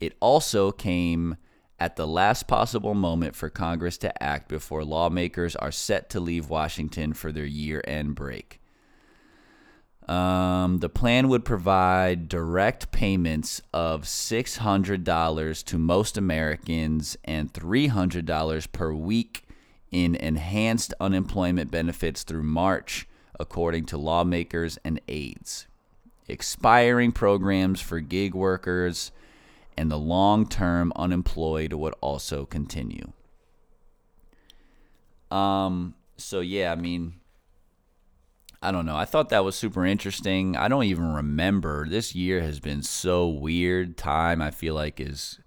It 0.00 0.14
also 0.20 0.70
came 0.72 1.36
at 1.78 1.96
the 1.96 2.06
last 2.06 2.46
possible 2.46 2.94
moment 2.94 3.36
for 3.36 3.50
Congress 3.50 3.98
to 3.98 4.22
act 4.22 4.48
before 4.48 4.84
lawmakers 4.84 5.54
are 5.56 5.72
set 5.72 6.08
to 6.10 6.20
leave 6.20 6.48
Washington 6.48 7.12
for 7.12 7.32
their 7.32 7.44
year 7.44 7.82
end 7.86 8.14
break. 8.14 8.60
Um, 10.08 10.78
the 10.78 10.88
plan 10.88 11.28
would 11.28 11.44
provide 11.44 12.28
direct 12.28 12.92
payments 12.92 13.60
of 13.74 14.02
$600 14.02 15.64
to 15.64 15.78
most 15.78 16.16
Americans 16.16 17.16
and 17.24 17.52
$300 17.52 18.72
per 18.72 18.92
week 18.92 19.42
in 19.90 20.14
enhanced 20.14 20.94
unemployment 21.00 21.70
benefits 21.70 22.22
through 22.22 22.44
March, 22.44 23.08
according 23.38 23.84
to 23.86 23.98
lawmakers 23.98 24.78
and 24.84 25.00
aides. 25.08 25.66
Expiring 26.28 27.10
programs 27.12 27.80
for 27.80 28.00
gig 28.00 28.34
workers 28.34 29.10
and 29.76 29.90
the 29.90 29.98
long 29.98 30.48
term 30.48 30.92
unemployed 30.96 31.72
would 31.72 31.94
also 32.00 32.44
continue. 32.46 33.12
Um, 35.30 35.94
so, 36.16 36.40
yeah, 36.40 36.72
I 36.72 36.76
mean, 36.76 37.14
I 38.62 38.72
don't 38.72 38.86
know. 38.86 38.96
I 38.96 39.04
thought 39.04 39.28
that 39.28 39.44
was 39.44 39.54
super 39.54 39.84
interesting. 39.84 40.56
I 40.56 40.68
don't 40.68 40.84
even 40.84 41.12
remember. 41.12 41.86
This 41.88 42.14
year 42.14 42.40
has 42.40 42.58
been 42.58 42.82
so 42.82 43.28
weird. 43.28 43.96
Time 43.96 44.40
I 44.40 44.50
feel 44.50 44.74
like 44.74 45.00
is 45.00 45.38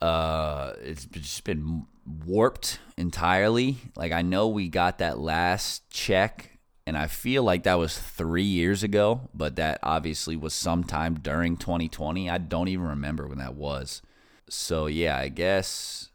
uh 0.00 0.72
it's 0.82 1.04
just 1.04 1.44
been 1.44 1.86
warped 2.24 2.78
entirely. 2.96 3.76
Like 3.96 4.12
I 4.12 4.22
know 4.22 4.48
we 4.48 4.68
got 4.68 4.98
that 4.98 5.18
last 5.18 5.88
check 5.90 6.51
and 6.86 6.96
I 6.96 7.06
feel 7.06 7.42
like 7.42 7.62
that 7.64 7.78
was 7.78 7.98
3 7.98 8.42
years 8.42 8.82
ago, 8.82 9.28
but 9.34 9.56
that 9.56 9.78
obviously 9.82 10.36
was 10.36 10.54
sometime 10.54 11.14
during 11.14 11.56
2020. 11.56 12.28
I 12.28 12.38
don't 12.38 12.68
even 12.68 12.86
remember 12.86 13.26
when 13.26 13.38
that 13.38 13.54
was. 13.54 14.02
So 14.48 14.86
yeah, 14.86 15.16
I 15.16 15.28
guess 15.28 16.10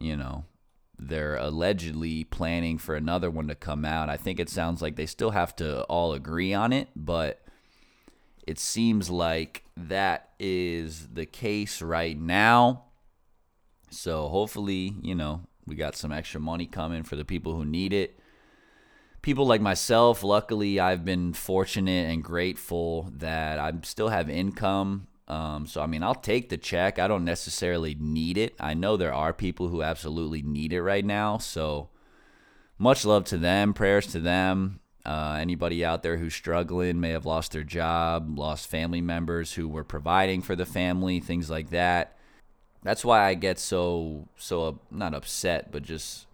you 0.00 0.16
know, 0.16 0.44
they're 0.98 1.36
allegedly 1.36 2.24
planning 2.24 2.78
for 2.78 2.94
another 2.94 3.30
one 3.30 3.48
to 3.48 3.54
come 3.54 3.84
out. 3.84 4.08
I 4.08 4.16
think 4.16 4.40
it 4.40 4.48
sounds 4.48 4.82
like 4.82 4.96
they 4.96 5.06
still 5.06 5.30
have 5.30 5.54
to 5.56 5.82
all 5.84 6.12
agree 6.12 6.54
on 6.54 6.72
it, 6.72 6.88
but 6.94 7.42
it 8.46 8.58
seems 8.58 9.10
like 9.10 9.64
that 9.76 10.30
is 10.38 11.08
the 11.08 11.26
case 11.26 11.82
right 11.82 12.18
now. 12.18 12.84
So 13.90 14.28
hopefully, 14.28 14.94
you 15.02 15.14
know, 15.14 15.42
we 15.66 15.74
got 15.74 15.96
some 15.96 16.12
extra 16.12 16.40
money 16.40 16.66
coming 16.66 17.02
for 17.02 17.16
the 17.16 17.24
people 17.24 17.54
who 17.54 17.64
need 17.64 17.92
it. 17.92 18.17
People 19.28 19.46
like 19.46 19.60
myself, 19.60 20.22
luckily, 20.24 20.80
I've 20.80 21.04
been 21.04 21.34
fortunate 21.34 22.08
and 22.08 22.24
grateful 22.24 23.12
that 23.18 23.58
I 23.58 23.74
still 23.82 24.08
have 24.08 24.30
income 24.30 25.06
um, 25.28 25.66
so 25.66 25.82
I 25.82 25.86
mean, 25.86 26.02
I'll 26.02 26.14
take 26.14 26.48
the 26.48 26.56
check. 26.56 26.98
I 26.98 27.06
don't 27.06 27.24
necessarily 27.24 27.94
need 28.00 28.38
it. 28.38 28.54
I 28.58 28.72
know 28.72 28.96
there 28.96 29.12
are 29.12 29.34
people 29.34 29.68
who 29.68 29.82
absolutely 29.82 30.40
need 30.40 30.72
it 30.72 30.82
right 30.82 31.04
now. 31.04 31.36
So 31.36 31.90
much 32.78 33.04
love 33.04 33.26
to 33.26 33.36
them. 33.36 33.74
Prayers 33.74 34.06
to 34.08 34.20
them. 34.20 34.80
Uh, 35.04 35.36
anybody 35.38 35.84
out 35.84 36.02
there 36.02 36.16
who's 36.16 36.34
struggling 36.34 36.98
may 36.98 37.10
have 37.10 37.26
lost 37.26 37.52
their 37.52 37.62
job, 37.62 38.38
lost 38.38 38.68
family 38.68 39.02
members 39.02 39.52
who 39.52 39.68
were 39.68 39.84
providing 39.84 40.40
for 40.40 40.56
the 40.56 40.66
family, 40.66 41.20
things 41.20 41.50
like 41.50 41.70
that. 41.70 42.16
That's 42.82 43.04
why 43.04 43.26
I 43.26 43.34
get 43.34 43.58
so 43.58 44.28
so 44.38 44.64
uh, 44.64 44.72
not 44.90 45.14
upset, 45.14 45.70
but 45.70 45.82
just 45.82 46.26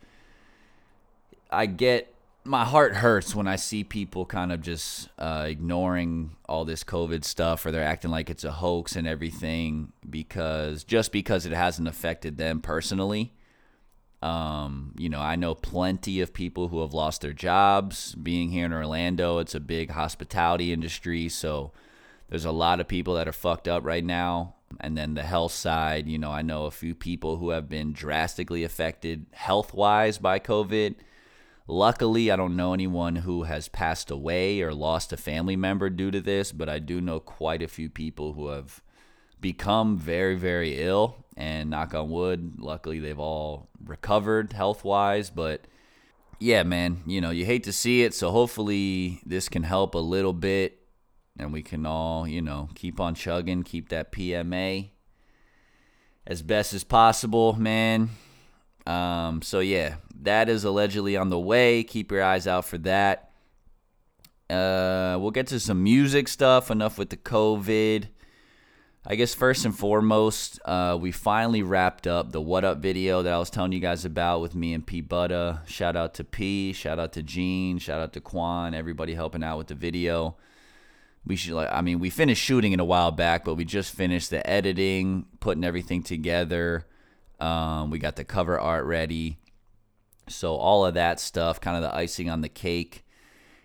I 1.51 1.67
get 1.67 2.14
my 2.45 2.65
heart 2.65 2.97
hurts 2.97 3.35
when 3.35 3.49
I 3.49 3.57
see 3.57 3.85
people 3.85 4.27
kind 4.27 4.53
of 4.53 4.61
just 4.61 5.09
uh, 5.19 5.47
ignoring 5.49 6.37
all 6.47 6.65
this 6.65 6.85
COVID 6.85 7.25
stuff 7.25 7.65
or 7.65 7.71
they're 7.71 7.83
acting 7.83 8.11
like 8.11 8.29
it's 8.29 8.45
a 8.45 8.53
hoax 8.53 8.97
and 8.97 9.07
everything 9.07 9.93
because 10.09 10.85
just 10.85 11.11
because 11.11 11.47
it 11.47 11.53
hasn't 11.53 11.89
affected 11.89 12.37
them 12.37 12.61
personally. 12.61 13.33
Um, 14.21 14.95
you 14.99 15.09
know, 15.09 15.21
I 15.21 15.37
know 15.37 15.55
plenty 15.55 16.21
of 16.21 16.33
people 16.33 16.69
who 16.69 16.81
have 16.81 16.95
lost 16.95 17.23
their 17.23 17.33
jobs 17.33 18.15
being 18.15 18.51
here 18.51 18.67
in 18.67 18.73
Orlando. 18.73 19.39
It's 19.39 19.55
a 19.55 19.61
big 19.61 19.91
hospitality 19.91 20.73
industry, 20.73 21.29
so 21.29 21.73
there's 22.31 22.47
a 22.47 22.51
lot 22.51 22.81
of 22.81 22.89
people 22.89 23.15
that 23.15 23.29
are 23.29 23.33
fucked 23.33 23.69
up 23.69 23.85
right 23.85 24.05
now. 24.05 24.55
And 24.81 24.97
then 24.97 25.15
the 25.15 25.23
health 25.23 25.53
side, 25.53 26.09
you 26.09 26.19
know, 26.19 26.31
I 26.31 26.43
know 26.43 26.65
a 26.65 26.71
few 26.71 26.95
people 26.95 27.37
who 27.37 27.51
have 27.51 27.69
been 27.69 27.93
drastically 27.93 28.65
affected 28.65 29.27
health 29.33 29.75
wise 29.75 30.19
by 30.19 30.39
COVID 30.39 30.95
Luckily, 31.67 32.31
I 32.31 32.37
don't 32.37 32.57
know 32.57 32.75
anyone 32.75 33.17
who 33.17 33.45
has 33.45 33.69
passed 33.69 34.11
away 34.11 34.61
or 34.61 34.75
lost 34.75 35.13
a 35.13 35.17
family 35.17 35.57
member 35.57 35.89
due 35.89 36.11
to 36.11 36.21
this, 36.21 36.53
but 36.53 36.69
I 36.69 36.79
do 36.79 37.01
know 37.01 37.21
quite 37.21 37.63
a 37.63 37.69
few 37.69 37.89
people 37.89 38.35
who 38.35 38.49
have 38.49 38.83
become 39.41 39.99
very, 39.99 40.37
very 40.37 40.79
ill. 40.79 41.17
And 41.37 41.71
knock 41.71 41.95
on 41.95 42.11
wood, 42.11 42.55
luckily 42.59 43.01
they've 43.01 43.19
all 43.19 43.69
recovered 43.83 44.53
health 44.53 44.85
wise. 44.85 45.31
But 45.31 45.67
yeah, 46.39 46.63
man, 46.63 47.03
you 47.07 47.21
know, 47.21 47.31
you 47.31 47.45
hate 47.45 47.65
to 47.65 47.73
see 47.73 48.03
it. 48.03 48.15
So 48.15 48.31
hopefully 48.31 49.21
this 49.27 49.49
can 49.49 49.63
help 49.63 49.95
a 49.95 49.99
little 49.99 50.33
bit 50.33 50.81
and 51.39 51.53
we 51.53 51.63
can 51.63 51.87
all, 51.87 52.29
you 52.29 52.41
know, 52.41 52.69
keep 52.75 53.01
on 53.01 53.15
chugging, 53.15 53.63
keep 53.63 53.89
that 53.89 54.13
PMA 54.13 54.91
as 56.27 56.43
best 56.43 56.73
as 56.73 56.85
possible, 56.85 57.55
man. 57.55 58.11
Um, 58.87 59.43
so 59.43 59.61
yeah, 59.61 59.97
that 60.23 60.49
is 60.49 60.65
allegedly 60.65 61.17
on 61.17 61.31
the 61.31 61.39
way. 61.39 61.85
Keep 61.85 62.13
your 62.13 62.23
eyes 62.23 62.47
out 62.47 62.65
for 62.65 62.79
that. 62.79 63.31
Uh, 64.51 65.17
we'll 65.21 65.31
get 65.31 65.47
to 65.49 65.61
some 65.61 65.83
music 65.83 66.29
stuff. 66.29 66.71
Enough 66.71 66.99
with 66.99 67.11
the 67.11 67.17
COVID. 67.17 68.09
I 69.07 69.17
guess 69.17 69.35
first 69.35 69.67
and 69.67 69.77
foremost, 69.77 70.59
uh, 70.65 70.97
we 70.99 71.13
finally 71.13 71.63
wrapped 71.63 72.07
up 72.07 72.33
the 72.33 72.41
What 72.41 72.65
Up 72.65 72.79
video 72.79 73.23
that 73.23 73.35
I 73.35 73.39
was 73.39 73.51
telling 73.51 73.73
you 73.73 73.81
guys 73.81 74.07
about 74.07 74.41
with 74.41 74.55
me 74.55 74.73
and 74.73 74.87
P 74.87 75.03
Butta. 75.03 75.67
Shout 75.69 75.95
out 75.95 76.15
to 76.15 76.25
P, 76.25 76.73
shout 76.73 76.99
out 76.99 77.13
to 77.13 77.23
Gene, 77.23 77.79
shout 77.79 78.01
out 78.01 78.15
to 78.15 78.23
Quan, 78.23 78.73
everybody 78.73 79.13
helping 79.13 79.45
out 79.45 79.59
with 79.59 79.67
the 79.67 79.75
video. 79.75 80.37
We 81.27 81.37
should 81.37 81.53
like 81.53 81.69
I 81.71 81.83
mean, 81.83 81.99
we 81.99 82.09
finished 82.09 82.43
shooting 82.43 82.73
it 82.73 82.81
a 82.81 82.85
while 82.85 83.11
back, 83.11 83.45
but 83.45 83.57
we 83.57 83.67
just 83.67 83.95
finished 83.95 84.31
the 84.31 84.49
editing, 84.49 85.27
putting 85.39 85.65
everything 85.65 86.03
together. 86.03 86.87
Um, 87.45 87.91
we 87.91 87.99
got 87.99 88.17
the 88.17 88.25
cover 88.25 88.59
art 88.59 88.87
ready. 88.87 89.37
So 90.29 90.55
all 90.55 90.87
of 90.87 90.95
that 90.95 91.21
stuff, 91.21 91.61
kind 91.61 91.77
of 91.77 91.83
the 91.83 91.95
icing 91.95 92.31
on 92.31 92.41
the 92.41 92.49
cake. 92.49 93.05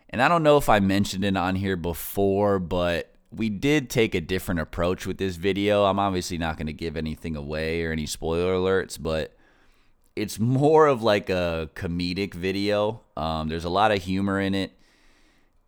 And 0.10 0.22
I 0.22 0.28
don't 0.28 0.44
know 0.44 0.58
if 0.58 0.68
I 0.68 0.82
mentioned 0.82 1.24
it 1.24 1.38
on 1.38 1.56
here 1.56 1.78
before, 1.78 2.60
but 2.60 3.16
we 3.32 3.48
did 3.48 3.90
take 3.90 4.16
a 4.16 4.22
different 4.22 4.60
approach 4.60 5.08
with 5.08 5.18
this 5.18 5.38
video. 5.38 5.86
I'm 5.86 5.98
obviously 5.98 6.38
not 6.38 6.58
going 6.58 6.68
to 6.68 6.74
give 6.74 6.98
anything 6.98 7.38
away 7.38 7.84
or 7.84 7.94
any 7.94 8.06
spoiler 8.06 8.54
alerts, 8.54 9.02
but 9.02 9.38
it's 10.14 10.40
more 10.40 10.88
of 10.88 11.02
like 11.02 11.30
a 11.30 11.70
comedic 11.76 12.34
video. 12.34 13.00
Um, 13.16 13.48
there's 13.48 13.64
a 13.64 13.70
lot 13.70 13.94
of 13.94 14.04
humor 14.04 14.42
in 14.42 14.56
it. 14.56 14.74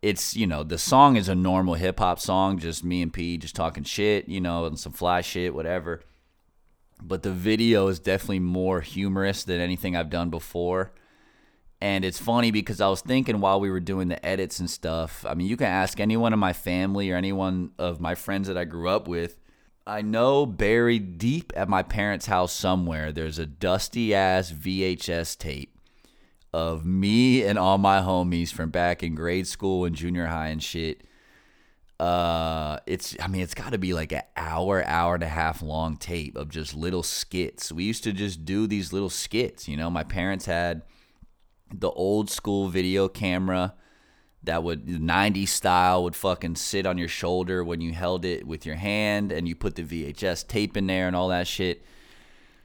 It's, 0.02 0.36
you 0.36 0.46
know, 0.46 0.64
the 0.64 0.76
song 0.76 1.16
is 1.16 1.30
a 1.30 1.34
normal 1.34 1.74
hip 1.74 1.98
hop 1.98 2.20
song, 2.20 2.58
just 2.58 2.84
me 2.84 3.00
and 3.00 3.12
P 3.12 3.38
just 3.38 3.56
talking 3.56 3.84
shit, 3.84 4.28
you 4.28 4.40
know, 4.42 4.66
and 4.66 4.78
some 4.78 4.92
fly 4.92 5.22
shit, 5.22 5.54
whatever 5.54 6.02
but 7.06 7.22
the 7.22 7.32
video 7.32 7.88
is 7.88 7.98
definitely 7.98 8.40
more 8.40 8.80
humorous 8.80 9.44
than 9.44 9.60
anything 9.60 9.96
I've 9.96 10.10
done 10.10 10.30
before. 10.30 10.92
And 11.80 12.04
it's 12.04 12.18
funny 12.18 12.50
because 12.52 12.80
I 12.80 12.88
was 12.88 13.00
thinking 13.00 13.40
while 13.40 13.58
we 13.58 13.70
were 13.70 13.80
doing 13.80 14.08
the 14.08 14.24
edits 14.24 14.60
and 14.60 14.70
stuff. 14.70 15.26
I 15.26 15.34
mean, 15.34 15.48
you 15.48 15.56
can 15.56 15.66
ask 15.66 15.98
anyone 15.98 16.32
in 16.32 16.38
my 16.38 16.52
family 16.52 17.10
or 17.10 17.16
anyone 17.16 17.72
of 17.78 18.00
my 18.00 18.14
friends 18.14 18.46
that 18.46 18.56
I 18.56 18.64
grew 18.64 18.88
up 18.88 19.08
with. 19.08 19.40
I 19.84 20.00
know 20.00 20.46
buried 20.46 21.18
deep 21.18 21.52
at 21.56 21.68
my 21.68 21.82
parents' 21.82 22.26
house 22.26 22.52
somewhere, 22.52 23.10
there's 23.10 23.40
a 23.40 23.46
dusty 23.46 24.14
ass 24.14 24.52
VHS 24.52 25.36
tape 25.36 25.76
of 26.52 26.84
me 26.84 27.42
and 27.42 27.58
all 27.58 27.78
my 27.78 27.98
homies 27.98 28.52
from 28.52 28.70
back 28.70 29.02
in 29.02 29.14
grade 29.14 29.46
school 29.46 29.84
and 29.84 29.96
junior 29.96 30.26
high 30.26 30.48
and 30.48 30.62
shit 30.62 31.02
uh 32.02 32.78
it's 32.86 33.16
i 33.20 33.28
mean 33.28 33.42
it's 33.42 33.54
got 33.54 33.70
to 33.70 33.78
be 33.78 33.94
like 33.94 34.12
an 34.12 34.22
hour 34.36 34.84
hour 34.86 35.14
and 35.14 35.22
a 35.22 35.28
half 35.28 35.62
long 35.62 35.96
tape 35.96 36.36
of 36.36 36.48
just 36.48 36.74
little 36.74 37.02
skits 37.02 37.70
we 37.70 37.84
used 37.84 38.02
to 38.02 38.12
just 38.12 38.44
do 38.44 38.66
these 38.66 38.92
little 38.92 39.10
skits 39.10 39.68
you 39.68 39.76
know 39.76 39.88
my 39.88 40.02
parents 40.02 40.46
had 40.46 40.82
the 41.72 41.90
old 41.90 42.28
school 42.28 42.68
video 42.68 43.08
camera 43.08 43.74
that 44.44 44.62
would 44.62 44.86
90s 44.86 45.48
style 45.48 46.02
would 46.02 46.16
fucking 46.16 46.56
sit 46.56 46.86
on 46.86 46.98
your 46.98 47.08
shoulder 47.08 47.62
when 47.62 47.80
you 47.80 47.92
held 47.92 48.24
it 48.24 48.46
with 48.46 48.66
your 48.66 48.74
hand 48.74 49.30
and 49.30 49.46
you 49.46 49.54
put 49.54 49.76
the 49.76 49.84
VHS 49.84 50.46
tape 50.48 50.76
in 50.76 50.86
there 50.86 51.06
and 51.06 51.14
all 51.14 51.28
that 51.28 51.46
shit. 51.46 51.84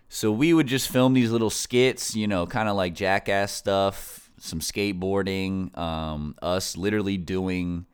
So 0.09 0.31
we 0.31 0.53
would 0.53 0.67
just 0.67 0.89
film 0.89 1.13
these 1.13 1.31
little 1.31 1.49
skits, 1.49 2.15
you 2.15 2.27
know, 2.27 2.47
kind 2.47 2.69
of 2.69 2.75
like 2.75 2.95
jackass 2.95 3.51
stuff, 3.51 4.31
some 4.39 4.59
skateboarding, 4.59 5.77
um, 5.77 6.35
us 6.41 6.77
literally 6.77 7.17
doing 7.17 7.85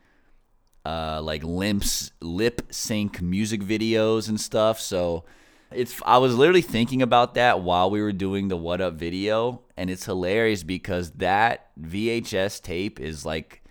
uh, 0.85 1.21
like 1.21 1.43
limps, 1.43 2.11
lip 2.21 2.61
sync 2.71 3.21
music 3.21 3.61
videos 3.61 4.29
and 4.29 4.39
stuff. 4.39 4.79
So 4.79 5.23
it's 5.71 5.99
I 6.05 6.17
was 6.17 6.35
literally 6.35 6.61
thinking 6.61 7.01
about 7.01 7.33
that 7.35 7.61
while 7.61 7.89
we 7.89 8.01
were 8.01 8.11
doing 8.11 8.47
the 8.47 8.57
what 8.57 8.81
up 8.81 8.93
video, 8.93 9.61
and 9.77 9.89
it's 9.89 10.05
hilarious 10.05 10.63
because 10.63 11.11
that 11.13 11.69
VHS 11.79 12.61
tape 12.61 12.99
is 12.99 13.25
like 13.25 13.63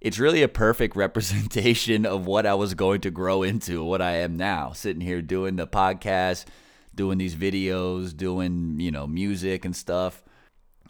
it's 0.00 0.18
really 0.18 0.42
a 0.42 0.48
perfect 0.48 0.96
representation 1.04 2.06
of 2.06 2.26
what 2.26 2.46
I 2.46 2.54
was 2.54 2.74
going 2.74 3.00
to 3.02 3.10
grow 3.10 3.42
into, 3.42 3.84
what 3.84 4.02
I 4.02 4.16
am 4.16 4.36
now, 4.36 4.72
sitting 4.72 5.02
here 5.02 5.22
doing 5.22 5.56
the 5.56 5.66
podcast, 5.66 6.46
doing 6.94 7.18
these 7.18 7.34
videos, 7.34 8.16
doing, 8.16 8.80
you 8.80 8.90
know, 8.90 9.06
music 9.06 9.64
and 9.64 9.76
stuff. 9.76 10.22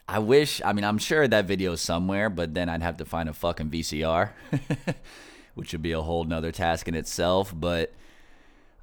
I 0.09 0.19
wish, 0.19 0.61
I 0.65 0.73
mean, 0.73 0.85
I'm 0.85 0.99
sure 0.99 1.29
that 1.29 1.45
video 1.45 1.73
is 1.73 1.81
somewhere, 1.81 2.29
but 2.29 2.53
then 2.55 2.69
I'd 2.69 2.83
have 2.83 2.97
to 2.97 3.05
find 3.05 3.29
a 3.29 3.33
fucking 3.33 3.71
VCR, 3.71 4.31
which 5.55 5.73
would 5.73 5.83
be 5.83 5.93
a 5.93 6.03
whole 6.03 6.25
nother 6.25 6.53
task 6.53 6.89
in 6.89 6.95
itself. 6.95 7.53
But 7.55 7.93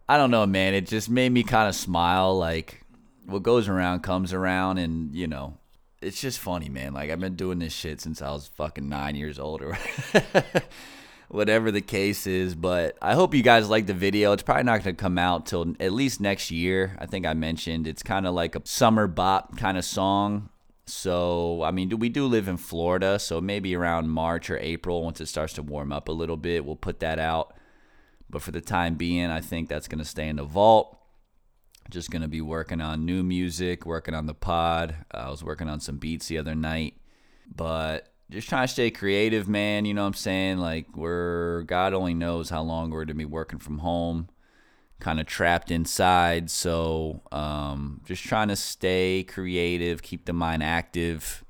I 0.08 0.18
don't 0.18 0.32
know, 0.32 0.46
man. 0.46 0.74
It 0.74 0.88
just 0.88 1.10
made 1.10 1.32
me 1.32 1.44
kind 1.44 1.68
of 1.68 1.76
smile. 1.76 2.38
Like, 2.38 2.84
what 3.26 3.44
goes 3.44 3.68
around 3.68 4.02
comes 4.02 4.34
around, 4.34 4.78
and, 4.78 5.14
you 5.16 5.28
know, 5.28 5.58
it's 6.02 6.22
just 6.22 6.40
funny, 6.40 6.70
man. 6.70 6.94
Like 6.94 7.10
I've 7.10 7.20
been 7.20 7.36
doing 7.36 7.60
this 7.60 7.74
shit 7.74 8.02
since 8.02 8.22
I 8.22 8.32
was 8.32 8.48
fucking 8.56 8.88
nine 8.88 9.16
years 9.16 9.40
old, 9.40 9.62
or 9.62 9.78
whatever 11.30 11.72
the 11.72 11.82
case 11.82 12.28
is. 12.28 12.56
But 12.56 12.98
I 13.02 13.14
hope 13.14 13.34
you 13.34 13.44
guys 13.44 13.70
like 13.70 13.88
the 13.88 13.94
video. 13.94 14.32
It's 14.32 14.44
probably 14.44 14.64
not 14.64 14.84
going 14.84 14.96
to 14.96 15.02
come 15.02 15.18
out 15.18 15.46
till 15.46 15.76
at 15.80 15.94
least 15.94 16.22
next 16.22 16.52
year. 16.52 16.96
I 17.00 17.06
think 17.06 17.26
I 17.26 17.34
mentioned 17.34 17.88
it's 17.88 18.04
kind 18.04 18.28
of 18.28 18.34
like 18.34 18.56
a 18.56 18.62
summer 18.66 19.08
bop 19.08 19.58
kind 19.58 19.78
of 19.78 19.86
song. 19.86 20.50
So 20.88 21.62
I 21.64 21.72
mean, 21.72 21.90
do 21.90 21.98
we 21.98 22.10
do 22.10 22.26
live 22.26 22.48
in 22.48 22.58
Florida, 22.58 23.20
so 23.20 23.42
maybe 23.42 23.76
around 23.76 24.10
March 24.10 24.50
or 24.50 24.58
April, 24.58 25.04
once 25.04 25.22
it 25.22 25.28
starts 25.28 25.54
to 25.54 25.62
warm 25.62 25.92
up 25.92 26.08
a 26.08 26.14
little 26.14 26.38
bit, 26.38 26.66
we'll 26.66 26.76
put 26.78 27.02
that 27.02 27.20
out. 27.20 27.54
But 28.30 28.42
for 28.42 28.52
the 28.52 28.62
time 28.62 28.96
being, 28.96 29.28
I 29.28 29.42
think 29.42 29.70
that's 29.70 29.88
going 29.88 30.00
to 30.00 30.06
stay 30.06 30.28
in 30.28 30.38
the 30.38 30.44
vault. 30.44 30.98
Just 31.90 32.12
going 32.12 32.22
to 32.22 32.28
be 32.28 32.42
working 32.42 32.82
on 32.82 33.06
new 33.06 33.24
music, 33.24 33.86
working 33.86 34.14
on 34.14 34.26
the 34.26 34.34
pod. 34.34 34.96
Uh, 35.14 35.18
I 35.18 35.30
was 35.30 35.44
working 35.44 35.70
on 35.70 35.80
some 35.80 35.98
beats 35.98 36.28
the 36.28 36.38
other 36.38 36.56
night, 36.56 36.96
but 37.54 38.14
just 38.30 38.50
trying 38.50 38.68
to 38.68 38.74
stay 38.74 38.92
creative, 38.92 39.48
man. 39.48 39.86
You 39.86 39.94
know 39.94 40.02
what 40.02 40.08
I'm 40.08 40.14
saying? 40.16 40.58
Like, 40.58 40.98
we're, 40.98 41.64
God 41.64 41.94
only 41.94 42.14
knows 42.14 42.50
how 42.50 42.62
long 42.62 42.90
we're 42.90 43.06
going 43.06 43.08
to 43.08 43.14
be 43.14 43.26
working 43.26 43.60
from 43.60 43.80
home, 43.80 44.28
kind 45.00 45.20
of 45.20 45.26
trapped 45.26 45.72
inside. 45.72 46.50
So, 46.50 47.22
um, 47.32 48.02
just 48.06 48.24
trying 48.24 48.48
to 48.48 48.56
stay 48.56 49.24
creative, 49.24 50.02
keep 50.02 50.26
the 50.26 50.34
mind 50.34 50.64
active, 50.64 51.44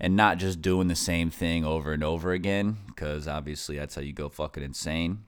and 0.00 0.16
not 0.16 0.38
just 0.38 0.62
doing 0.62 0.88
the 0.88 0.96
same 0.96 1.30
thing 1.30 1.64
over 1.64 1.92
and 1.92 2.02
over 2.02 2.32
again, 2.32 2.78
because 2.86 3.28
obviously 3.28 3.76
that's 3.76 3.94
how 3.94 4.02
you 4.02 4.12
go 4.12 4.28
fucking 4.28 4.62
insane. 4.62 5.24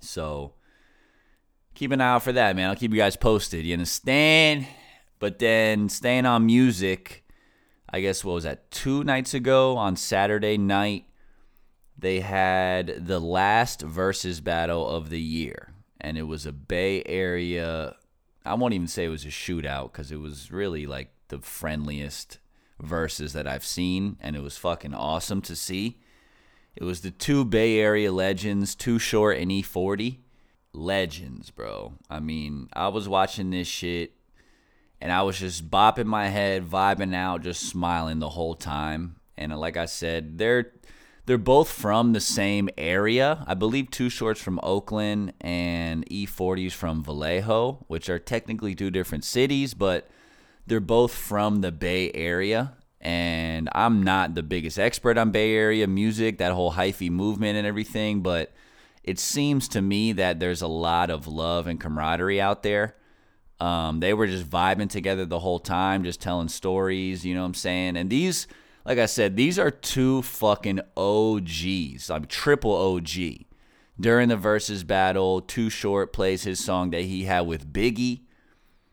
So, 0.00 0.54
keep 1.74 1.90
an 1.92 2.00
eye 2.00 2.14
out 2.14 2.22
for 2.22 2.32
that, 2.32 2.56
man. 2.56 2.70
I'll 2.70 2.76
keep 2.76 2.92
you 2.92 2.98
guys 2.98 3.16
posted. 3.16 3.64
You 3.64 3.74
understand? 3.74 4.66
But 5.18 5.38
then 5.38 5.88
staying 5.88 6.26
on 6.26 6.46
music, 6.46 7.24
I 7.88 8.00
guess 8.00 8.24
what 8.24 8.34
was 8.34 8.44
that? 8.44 8.70
Two 8.70 9.04
nights 9.04 9.34
ago 9.34 9.76
on 9.76 9.96
Saturday 9.96 10.58
night, 10.58 11.04
they 11.96 12.20
had 12.20 13.06
the 13.06 13.20
last 13.20 13.86
Verzuz 13.86 14.42
battle 14.42 14.88
of 14.88 15.10
the 15.10 15.20
year, 15.20 15.73
and 16.04 16.18
it 16.18 16.24
was 16.24 16.44
a 16.44 16.52
Bay 16.52 17.02
Area. 17.06 17.96
I 18.44 18.52
won't 18.54 18.74
even 18.74 18.88
say 18.88 19.06
it 19.06 19.08
was 19.08 19.24
a 19.24 19.28
shootout 19.28 19.90
because 19.90 20.12
it 20.12 20.20
was 20.20 20.52
really 20.52 20.86
like 20.86 21.08
the 21.28 21.38
friendliest 21.38 22.38
Verzuz 22.82 23.32
that 23.32 23.46
I've 23.46 23.64
seen, 23.64 24.18
and 24.20 24.36
it 24.36 24.42
was 24.42 24.58
fucking 24.58 24.92
awesome 24.92 25.40
to 25.40 25.56
see. 25.56 25.98
It 26.76 26.84
was 26.84 27.00
the 27.00 27.10
two 27.10 27.46
Bay 27.46 27.78
Area 27.78 28.12
legends, 28.12 28.74
Too 28.74 28.98
Short 28.98 29.38
and 29.38 29.50
E40 29.50 30.18
legends, 30.74 31.50
bro. 31.50 31.94
I 32.10 32.20
mean, 32.20 32.68
I 32.74 32.88
was 32.88 33.08
watching 33.08 33.50
this 33.50 33.68
shit 33.68 34.12
and 35.00 35.10
I 35.10 35.22
was 35.22 35.38
just 35.38 35.70
bopping 35.70 36.06
my 36.06 36.28
head, 36.28 36.68
vibing 36.68 37.14
out, 37.14 37.42
just 37.42 37.62
smiling 37.62 38.18
the 38.18 38.30
whole 38.30 38.54
time. 38.54 39.16
And 39.38 39.58
like 39.58 39.78
I 39.78 39.86
said, 39.86 40.36
they're 40.36 40.72
they're 41.26 41.38
both 41.38 41.70
from 41.70 42.12
the 42.12 42.20
same 42.20 42.68
area. 42.76 43.44
I 43.46 43.54
believe 43.54 43.90
Too 43.90 44.10
Short's 44.10 44.42
from 44.42 44.60
Oakland 44.62 45.32
and 45.40 46.06
E40's 46.10 46.74
from 46.74 47.02
Vallejo, 47.02 47.84
which 47.88 48.10
are 48.10 48.18
technically 48.18 48.74
two 48.74 48.90
different 48.90 49.24
cities, 49.24 49.72
but 49.72 50.08
they're 50.66 50.80
both 50.80 51.14
from 51.14 51.62
the 51.62 51.72
Bay 51.72 52.10
Area. 52.12 52.74
And 53.00 53.68
I'm 53.72 54.02
not 54.02 54.34
the 54.34 54.42
biggest 54.42 54.78
expert 54.78 55.18
on 55.18 55.30
Bay 55.30 55.54
Area 55.54 55.86
music, 55.86 56.38
that 56.38 56.52
whole 56.52 56.72
hyphy 56.72 57.10
movement 57.10 57.56
and 57.56 57.66
everything, 57.66 58.20
but 58.20 58.52
it 59.02 59.18
seems 59.18 59.68
to 59.68 59.82
me 59.82 60.12
that 60.12 60.40
there's 60.40 60.62
a 60.62 60.68
lot 60.68 61.10
of 61.10 61.26
love 61.26 61.66
and 61.66 61.80
camaraderie 61.80 62.40
out 62.40 62.62
there. 62.62 62.96
Um, 63.60 64.00
they 64.00 64.12
were 64.12 64.26
just 64.26 64.48
vibing 64.48 64.90
together 64.90 65.24
the 65.24 65.38
whole 65.38 65.58
time, 65.58 66.04
just 66.04 66.20
telling 66.20 66.48
stories, 66.48 67.24
you 67.24 67.34
know 67.34 67.42
what 67.42 67.48
I'm 67.48 67.54
saying? 67.54 67.96
And 67.96 68.10
these, 68.10 68.46
like 68.84 68.98
I 68.98 69.06
said, 69.06 69.36
these 69.36 69.58
are 69.58 69.70
two 69.70 70.22
fucking 70.22 70.80
OGs, 70.96 72.10
I'm 72.10 72.26
triple 72.26 72.74
OG. 72.74 73.44
During 73.98 74.28
the 74.28 74.36
Verzuz 74.36 74.84
battle, 74.84 75.40
Too 75.40 75.70
Short 75.70 76.12
plays 76.12 76.42
his 76.42 76.62
song 76.62 76.90
that 76.90 77.02
he 77.02 77.24
had 77.24 77.42
with 77.42 77.72
Biggie. 77.72 78.22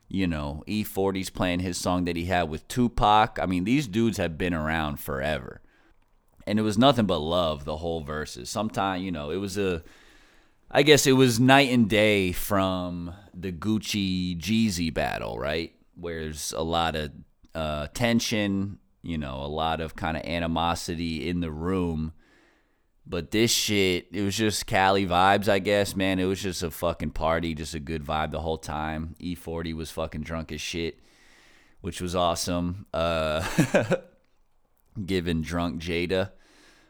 You 0.07 0.27
know, 0.27 0.63
E40's 0.67 1.29
playing 1.29 1.61
his 1.61 1.77
song 1.77 2.05
that 2.05 2.15
he 2.15 2.25
had 2.25 2.49
with 2.49 2.67
Tupac. 2.67 3.39
I 3.41 3.45
mean, 3.45 3.63
these 3.63 3.87
dudes 3.87 4.17
have 4.17 4.37
been 4.37 4.53
around 4.53 4.99
forever. 4.99 5.61
And 6.45 6.59
it 6.59 6.63
was 6.63 6.77
nothing 6.77 7.05
but 7.05 7.19
love 7.19 7.65
the 7.65 7.77
whole 7.77 8.03
Verzuz. 8.03 8.47
Sometimes, 8.47 9.03
you 9.03 9.11
know, 9.11 9.31
it 9.31 9.37
was 9.37 9.57
a 9.57 9.83
I 10.73 10.83
guess 10.83 11.05
it 11.05 11.13
was 11.13 11.37
night 11.37 11.69
and 11.69 11.89
day 11.89 12.31
from 12.31 13.13
the 13.33 13.51
Gucci 13.51 14.37
Jeezy 14.37 14.93
battle, 14.93 15.37
right? 15.37 15.73
Where 15.95 16.21
there's 16.21 16.53
a 16.53 16.61
lot 16.61 16.95
of 16.95 17.11
uh, 17.53 17.87
tension, 17.93 18.79
you 19.01 19.17
know, 19.17 19.35
a 19.41 19.47
lot 19.47 19.81
of 19.81 19.95
kind 19.95 20.17
of 20.17 20.23
animosity 20.23 21.27
in 21.27 21.39
the 21.39 21.51
room. 21.51 22.13
But 23.05 23.31
this 23.31 23.51
shit, 23.51 24.07
it 24.11 24.21
was 24.21 24.37
just 24.37 24.67
Cali 24.67 25.05
vibes, 25.05 25.49
I 25.49 25.59
guess, 25.59 25.95
man. 25.95 26.19
It 26.19 26.25
was 26.25 26.41
just 26.41 26.63
a 26.63 26.71
fucking 26.71 27.11
party, 27.11 27.55
just 27.55 27.73
a 27.73 27.79
good 27.79 28.03
vibe 28.03 28.31
the 28.31 28.41
whole 28.41 28.59
time. 28.59 29.15
E40 29.19 29.73
was 29.73 29.91
fucking 29.91 30.21
drunk 30.21 30.51
as 30.51 30.61
shit, 30.61 30.99
which 31.81 31.99
was 31.99 32.15
awesome. 32.15 32.85
Uh, 32.93 33.45
giving 35.05 35.41
drunk 35.41 35.81
Jada 35.81 36.31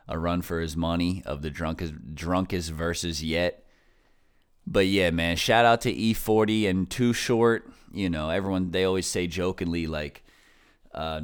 a 0.08 0.19
run 0.19 0.41
for 0.41 0.60
his 0.60 0.76
money 0.76 1.24
of 1.26 1.41
the 1.41 1.50
drunkest 1.50 2.13
drunkest 2.13 2.74
Verzuz 2.74 3.24
yet. 3.24 3.65
But 4.67 4.88
yeah, 4.88 5.10
man, 5.10 5.38
shout 5.38 5.65
out 5.65 5.82
to 5.82 5.93
E40 5.93 6.69
and 6.69 6.89
Too 6.89 7.13
Short. 7.13 7.67
You 7.93 8.10
know, 8.10 8.30
everyone 8.30 8.71
they 8.71 8.84
always 8.84 9.08
say 9.08 9.28
jokingly 9.28 9.88
like, 9.88 10.24
uh, 10.93 11.21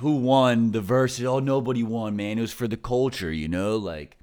"Who 0.00 0.16
won 0.16 0.72
the 0.72 0.80
verse?" 0.80 1.20
Oh, 1.20 1.38
nobody 1.38 1.82
won, 1.82 2.16
man. 2.16 2.38
It 2.38 2.42
was 2.42 2.52
for 2.52 2.68
the 2.68 2.76
culture, 2.76 3.32
you 3.32 3.48
know, 3.48 3.76
like. 3.76 4.18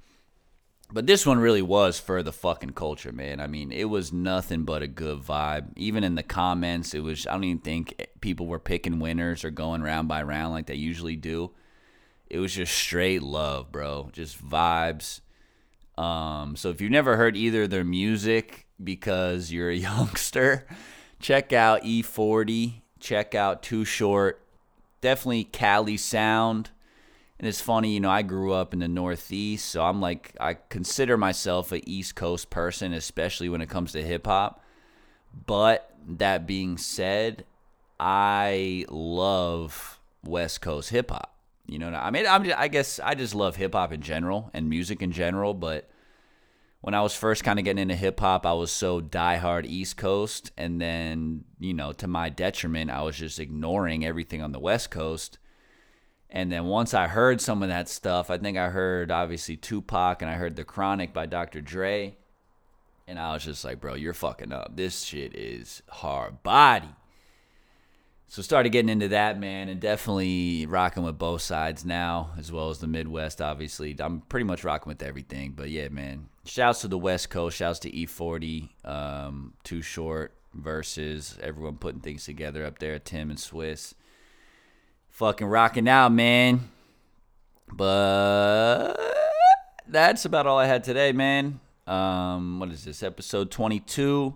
But 0.94 1.06
this 1.06 1.24
one 1.24 1.38
really 1.38 1.62
was 1.62 1.98
for 1.98 2.22
the 2.22 2.34
fucking 2.34 2.74
culture, 2.74 3.12
man. 3.12 3.40
I 3.40 3.46
mean, 3.46 3.72
it 3.72 3.86
was 3.86 4.12
nothing 4.12 4.64
but 4.64 4.82
a 4.82 4.86
good 4.86 5.20
vibe. 5.20 5.68
Even 5.76 6.04
in 6.04 6.16
the 6.16 6.22
comments, 6.22 6.92
it 6.92 7.00
was. 7.00 7.26
I 7.26 7.32
don't 7.32 7.44
even 7.44 7.60
think 7.60 8.08
people 8.20 8.46
were 8.46 8.58
picking 8.58 8.98
winners 8.98 9.44
or 9.44 9.50
going 9.50 9.82
round 9.82 10.08
by 10.08 10.22
round 10.22 10.52
like 10.52 10.66
they 10.66 10.74
usually 10.74 11.16
do. 11.16 11.52
It 12.28 12.40
was 12.40 12.54
just 12.54 12.74
straight 12.74 13.22
love, 13.22 13.72
bro. 13.72 14.10
Just 14.12 14.42
vibes 14.46 15.20
um, 15.98 16.56
so 16.56 16.70
if 16.70 16.80
you've 16.80 16.90
never 16.90 17.16
heard 17.16 17.36
either 17.36 17.66
their 17.66 17.84
music 17.84 18.66
because 18.82 19.52
you're 19.52 19.70
a 19.70 19.74
youngster, 19.76 20.66
check 21.20 21.52
out 21.52 21.82
E40, 21.82 22.82
check 22.98 23.34
out 23.34 23.62
Too 23.62 23.84
Short. 23.84 24.40
Definitely 25.02 25.44
Cali 25.44 25.98
sound. 25.98 26.70
And 27.38 27.48
it's 27.48 27.60
funny, 27.60 27.92
you 27.92 28.00
know, 28.00 28.08
I 28.08 28.22
grew 28.22 28.52
up 28.52 28.72
in 28.72 28.78
the 28.78 28.86
Northeast, 28.86 29.66
so 29.68 29.82
I'm 29.82 30.00
like, 30.00 30.36
I 30.40 30.54
consider 30.54 31.16
myself 31.16 31.72
a 31.72 31.90
East 31.90 32.14
Coast 32.14 32.50
person, 32.50 32.92
especially 32.92 33.48
when 33.48 33.60
it 33.60 33.68
comes 33.68 33.90
to 33.92 34.02
hip 34.02 34.26
hop. 34.26 34.64
But 35.46 35.92
that 36.06 36.46
being 36.46 36.78
said, 36.78 37.44
I 37.98 38.86
love 38.88 39.98
West 40.24 40.60
Coast 40.60 40.90
hip 40.90 41.10
hop. 41.10 41.34
You 41.66 41.80
know, 41.80 41.88
I 41.88 42.12
mean, 42.12 42.26
I'm 42.28 42.52
I 42.56 42.68
guess 42.68 43.00
I 43.00 43.14
just 43.14 43.34
love 43.34 43.56
hip 43.56 43.74
hop 43.74 43.92
in 43.92 44.02
general 44.02 44.50
and 44.54 44.68
music 44.68 45.02
in 45.02 45.10
general. 45.10 45.52
But 45.52 45.90
when 46.82 46.94
I 46.94 47.00
was 47.00 47.14
first 47.14 47.44
kind 47.44 47.58
of 47.58 47.64
getting 47.64 47.80
into 47.82 47.94
hip 47.94 48.20
hop, 48.20 48.44
I 48.44 48.52
was 48.52 48.70
so 48.70 49.00
diehard 49.00 49.64
East 49.64 49.96
Coast, 49.96 50.50
and 50.58 50.80
then 50.80 51.44
you 51.58 51.72
know, 51.72 51.92
to 51.92 52.06
my 52.06 52.28
detriment, 52.28 52.90
I 52.90 53.02
was 53.02 53.16
just 53.16 53.38
ignoring 53.38 54.04
everything 54.04 54.42
on 54.42 54.52
the 54.52 54.60
West 54.60 54.90
Coast. 54.90 55.38
And 56.28 56.50
then 56.50 56.64
once 56.64 56.94
I 56.94 57.08
heard 57.08 57.40
some 57.40 57.62
of 57.62 57.68
that 57.68 57.88
stuff, 57.88 58.30
I 58.30 58.38
think 58.38 58.56
I 58.56 58.70
heard 58.70 59.10
obviously 59.10 59.56
Tupac 59.56 60.22
and 60.22 60.30
I 60.30 60.34
heard 60.34 60.56
The 60.56 60.64
Chronic 60.64 61.12
by 61.12 61.26
Dr. 61.26 61.60
Dre. 61.60 62.16
And 63.06 63.18
I 63.18 63.34
was 63.34 63.44
just 63.44 63.64
like, 63.66 63.80
bro, 63.80 63.94
you're 63.94 64.14
fucking 64.14 64.50
up. 64.50 64.74
This 64.74 65.02
shit 65.02 65.36
is 65.36 65.82
hard 65.88 66.42
body 66.42 66.88
so 68.32 68.40
started 68.40 68.70
getting 68.70 68.88
into 68.88 69.08
that 69.08 69.38
man 69.38 69.68
and 69.68 69.78
definitely 69.78 70.64
rocking 70.64 71.02
with 71.02 71.18
both 71.18 71.42
sides 71.42 71.84
now 71.84 72.30
as 72.38 72.50
well 72.50 72.70
as 72.70 72.78
the 72.78 72.86
midwest 72.86 73.42
obviously 73.42 73.94
i'm 74.00 74.22
pretty 74.22 74.44
much 74.44 74.64
rocking 74.64 74.88
with 74.88 75.02
everything 75.02 75.52
but 75.54 75.68
yeah 75.68 75.86
man 75.90 76.30
shouts 76.44 76.80
to 76.80 76.88
the 76.88 76.98
west 76.98 77.30
coast 77.30 77.56
shouts 77.56 77.78
to 77.78 77.90
e40 77.90 78.68
um, 78.84 79.54
too 79.64 79.82
short 79.82 80.34
Verzuz 80.58 81.38
everyone 81.40 81.76
putting 81.76 82.00
things 82.00 82.24
together 82.24 82.64
up 82.64 82.78
there 82.78 82.98
tim 82.98 83.30
and 83.30 83.38
Swizz 83.38 83.94
fucking 85.08 85.46
rocking 85.46 85.88
out 85.88 86.12
man 86.12 86.68
but 87.74 88.96
that's 89.88 90.24
about 90.24 90.46
all 90.46 90.58
I 90.58 90.66
had 90.66 90.84
today, 90.84 91.12
man. 91.12 91.60
Um, 91.86 92.60
what 92.60 92.70
is 92.70 92.84
this? 92.84 93.02
Episode 93.02 93.50
22. 93.50 94.34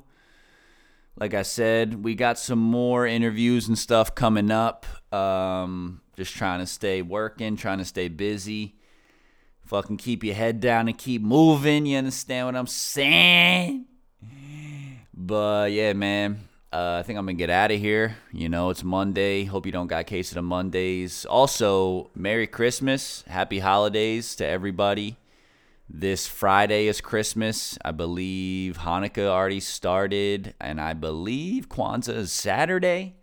Like 1.19 1.35
I 1.35 1.43
said, 1.43 2.05
we 2.05 2.15
got 2.15 2.39
some 2.39 2.59
more 2.59 3.07
interviews 3.07 3.69
and 3.69 3.79
stuff 3.79 4.15
coming 4.15 4.51
up. 4.51 4.87
Um, 5.13 6.03
just 6.17 6.35
trying 6.35 6.61
to 6.61 6.67
stay 6.67 7.03
working, 7.03 7.57
trying 7.57 7.79
to 7.79 7.85
stay 7.85 8.09
busy. 8.09 8.76
Fucking 9.67 9.97
keep 9.97 10.23
your 10.23 10.35
head 10.35 10.61
down 10.61 10.87
and 10.87 10.97
keep 10.97 11.23
moving. 11.23 11.87
You 11.87 11.99
understand 11.99 12.47
what 12.47 12.57
I'm 12.57 12.69
saying? 12.69 13.87
But 15.13 15.73
yeah, 15.73 15.93
man. 15.93 16.41
Uh, 16.73 16.99
I 17.01 17.03
think 17.05 17.19
I'm 17.19 17.25
gonna 17.25 17.35
get 17.35 17.51
out 17.51 17.71
of 17.71 17.81
here. 17.81 18.17
You 18.33 18.49
know, 18.49 18.71
it's 18.71 18.85
Monday. 18.85 19.45
Hope 19.45 19.67
you 19.67 19.73
don't 19.73 19.87
got 19.87 20.07
case 20.07 20.31
of 20.31 20.35
the 20.37 20.43
Mondays. 20.43 21.25
Also, 21.25 22.11
Merry 22.15 22.47
Christmas, 22.47 23.25
Happy 23.27 23.61
Holidays 23.61 24.37
to 24.37 24.47
everybody. 24.47 25.17
This 25.89 26.27
Friday 26.27 26.87
is 26.89 27.01
Christmas. 27.01 27.79
I 27.85 27.93
believe 27.93 28.79
Hanukkah 28.79 29.29
already 29.29 29.61
started, 29.61 30.55
and 30.61 30.81
I 30.81 30.93
believe 30.93 31.69
Kwanzaa 31.69 32.15
is 32.17 32.33
Saturday. 32.33 33.15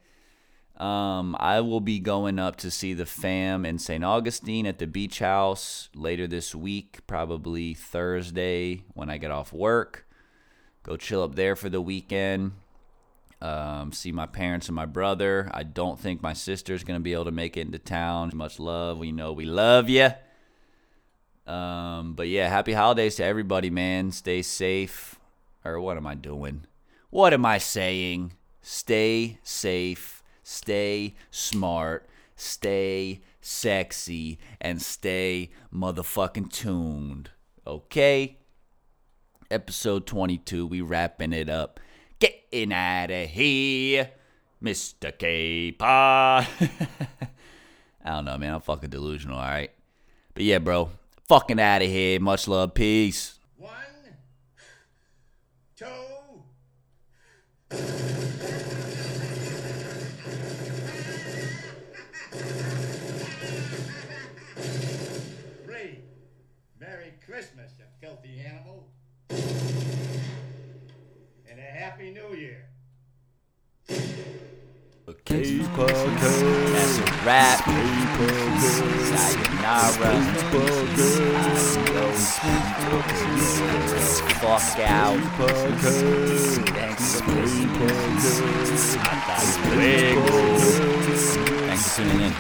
Um, 0.84 1.38
I 1.40 1.62
will 1.62 1.80
be 1.80 2.00
going 2.00 2.40
up 2.40 2.58
to 2.58 2.70
see 2.70 2.94
the 2.94 3.06
fam 3.06 3.66
in 3.66 3.80
St. 3.80 4.04
Augustine 4.04 4.66
at 4.66 4.80
the 4.80 4.86
beach 4.86 5.20
house 5.20 5.88
later 5.96 6.28
this 6.28 6.54
week, 6.54 7.00
probably 7.08 7.74
Thursday 7.74 8.84
when 8.94 9.10
I 9.10 9.18
get 9.18 9.32
off 9.32 9.54
work. 9.54 10.06
Go 10.84 10.98
chill 10.98 11.24
up 11.24 11.36
there 11.36 11.56
for 11.56 11.70
the 11.70 11.80
weekend. 11.80 12.52
Um, 13.42 13.94
see 13.94 14.12
my 14.12 14.26
parents 14.26 14.68
and 14.68 14.76
my 14.76 14.86
brother. 14.86 15.50
I 15.54 15.64
don't 15.64 15.98
think 15.98 16.22
my 16.22 16.34
sister's 16.34 16.84
gonna 16.84 17.00
be 17.00 17.14
able 17.14 17.26
to 17.26 17.32
make 17.32 17.56
it 17.56 17.62
into 17.62 17.80
town. 17.80 18.32
Much 18.34 18.60
love. 18.60 18.98
We 18.98 19.14
know 19.14 19.32
we 19.32 19.46
love 19.46 19.88
you. 19.88 20.10
Um, 21.48 22.14
but 22.14 22.28
yeah, 22.28 22.50
happy 22.50 22.74
holidays 22.74 23.16
to 23.16 23.24
everybody, 23.24 23.70
man. 23.70 24.12
Stay 24.12 24.42
safe. 24.42 25.18
Or 25.64 25.80
what 25.80 25.96
am 25.96 26.06
I 26.06 26.16
doing? 26.16 26.66
What 27.10 27.34
am 27.34 27.46
I 27.46 27.58
saying? 27.58 28.34
Stay 28.62 29.40
safe, 29.44 30.23
stay 30.44 31.16
smart, 31.32 32.08
stay 32.36 33.22
sexy, 33.42 34.40
and 34.62 34.82
stay 34.82 35.52
motherfucking 35.74 36.52
tuned. 36.52 37.32
Okay? 37.66 38.38
Episode 39.50 40.06
22, 40.06 40.68
we 40.68 40.82
wrapping 40.82 41.34
it 41.34 41.50
up. 41.50 41.80
Getting 42.20 42.74
out 42.74 43.12
of 43.12 43.30
here, 43.30 44.12
Mr. 44.64 45.18
K-Pod. 45.18 46.48
I 48.06 48.10
don't 48.10 48.26
know, 48.26 48.38
man. 48.38 48.56
I'm 48.56 48.62
fucking 48.62 48.90
delusional, 48.90 49.38
all 49.38 49.44
right? 49.44 49.72
But 50.34 50.44
yeah, 50.44 50.60
bro, 50.60 50.90
fucking 51.28 51.60
out 51.60 51.82
of 51.82 51.88
here. 51.88 52.20
Much 52.20 52.48
love. 52.48 52.74
Peace. 52.74 53.40
One, 53.58 53.72
two, 55.76 55.86
Podcast. 77.24 77.64
Sayonara. 79.08 80.12
Fuck 84.40 84.80
out. 84.80 85.20
Thanks 86.74 87.22
for. 87.22 87.32
Thanks 91.66 91.84
for 91.90 92.02
tuning 92.02 92.22
in. 92.22 92.32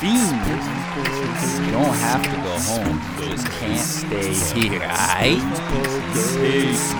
Fiend. 0.00 0.40
You 1.66 1.72
don't 1.72 1.96
have 1.96 2.22
to 2.22 2.36
go 2.36 2.54
home. 2.58 2.96
You 3.20 3.26
just 3.32 3.48
can't 3.50 3.78
stay 3.78 4.32
here, 4.60 4.82
alright? 4.82 5.40
Peace. 6.40 6.94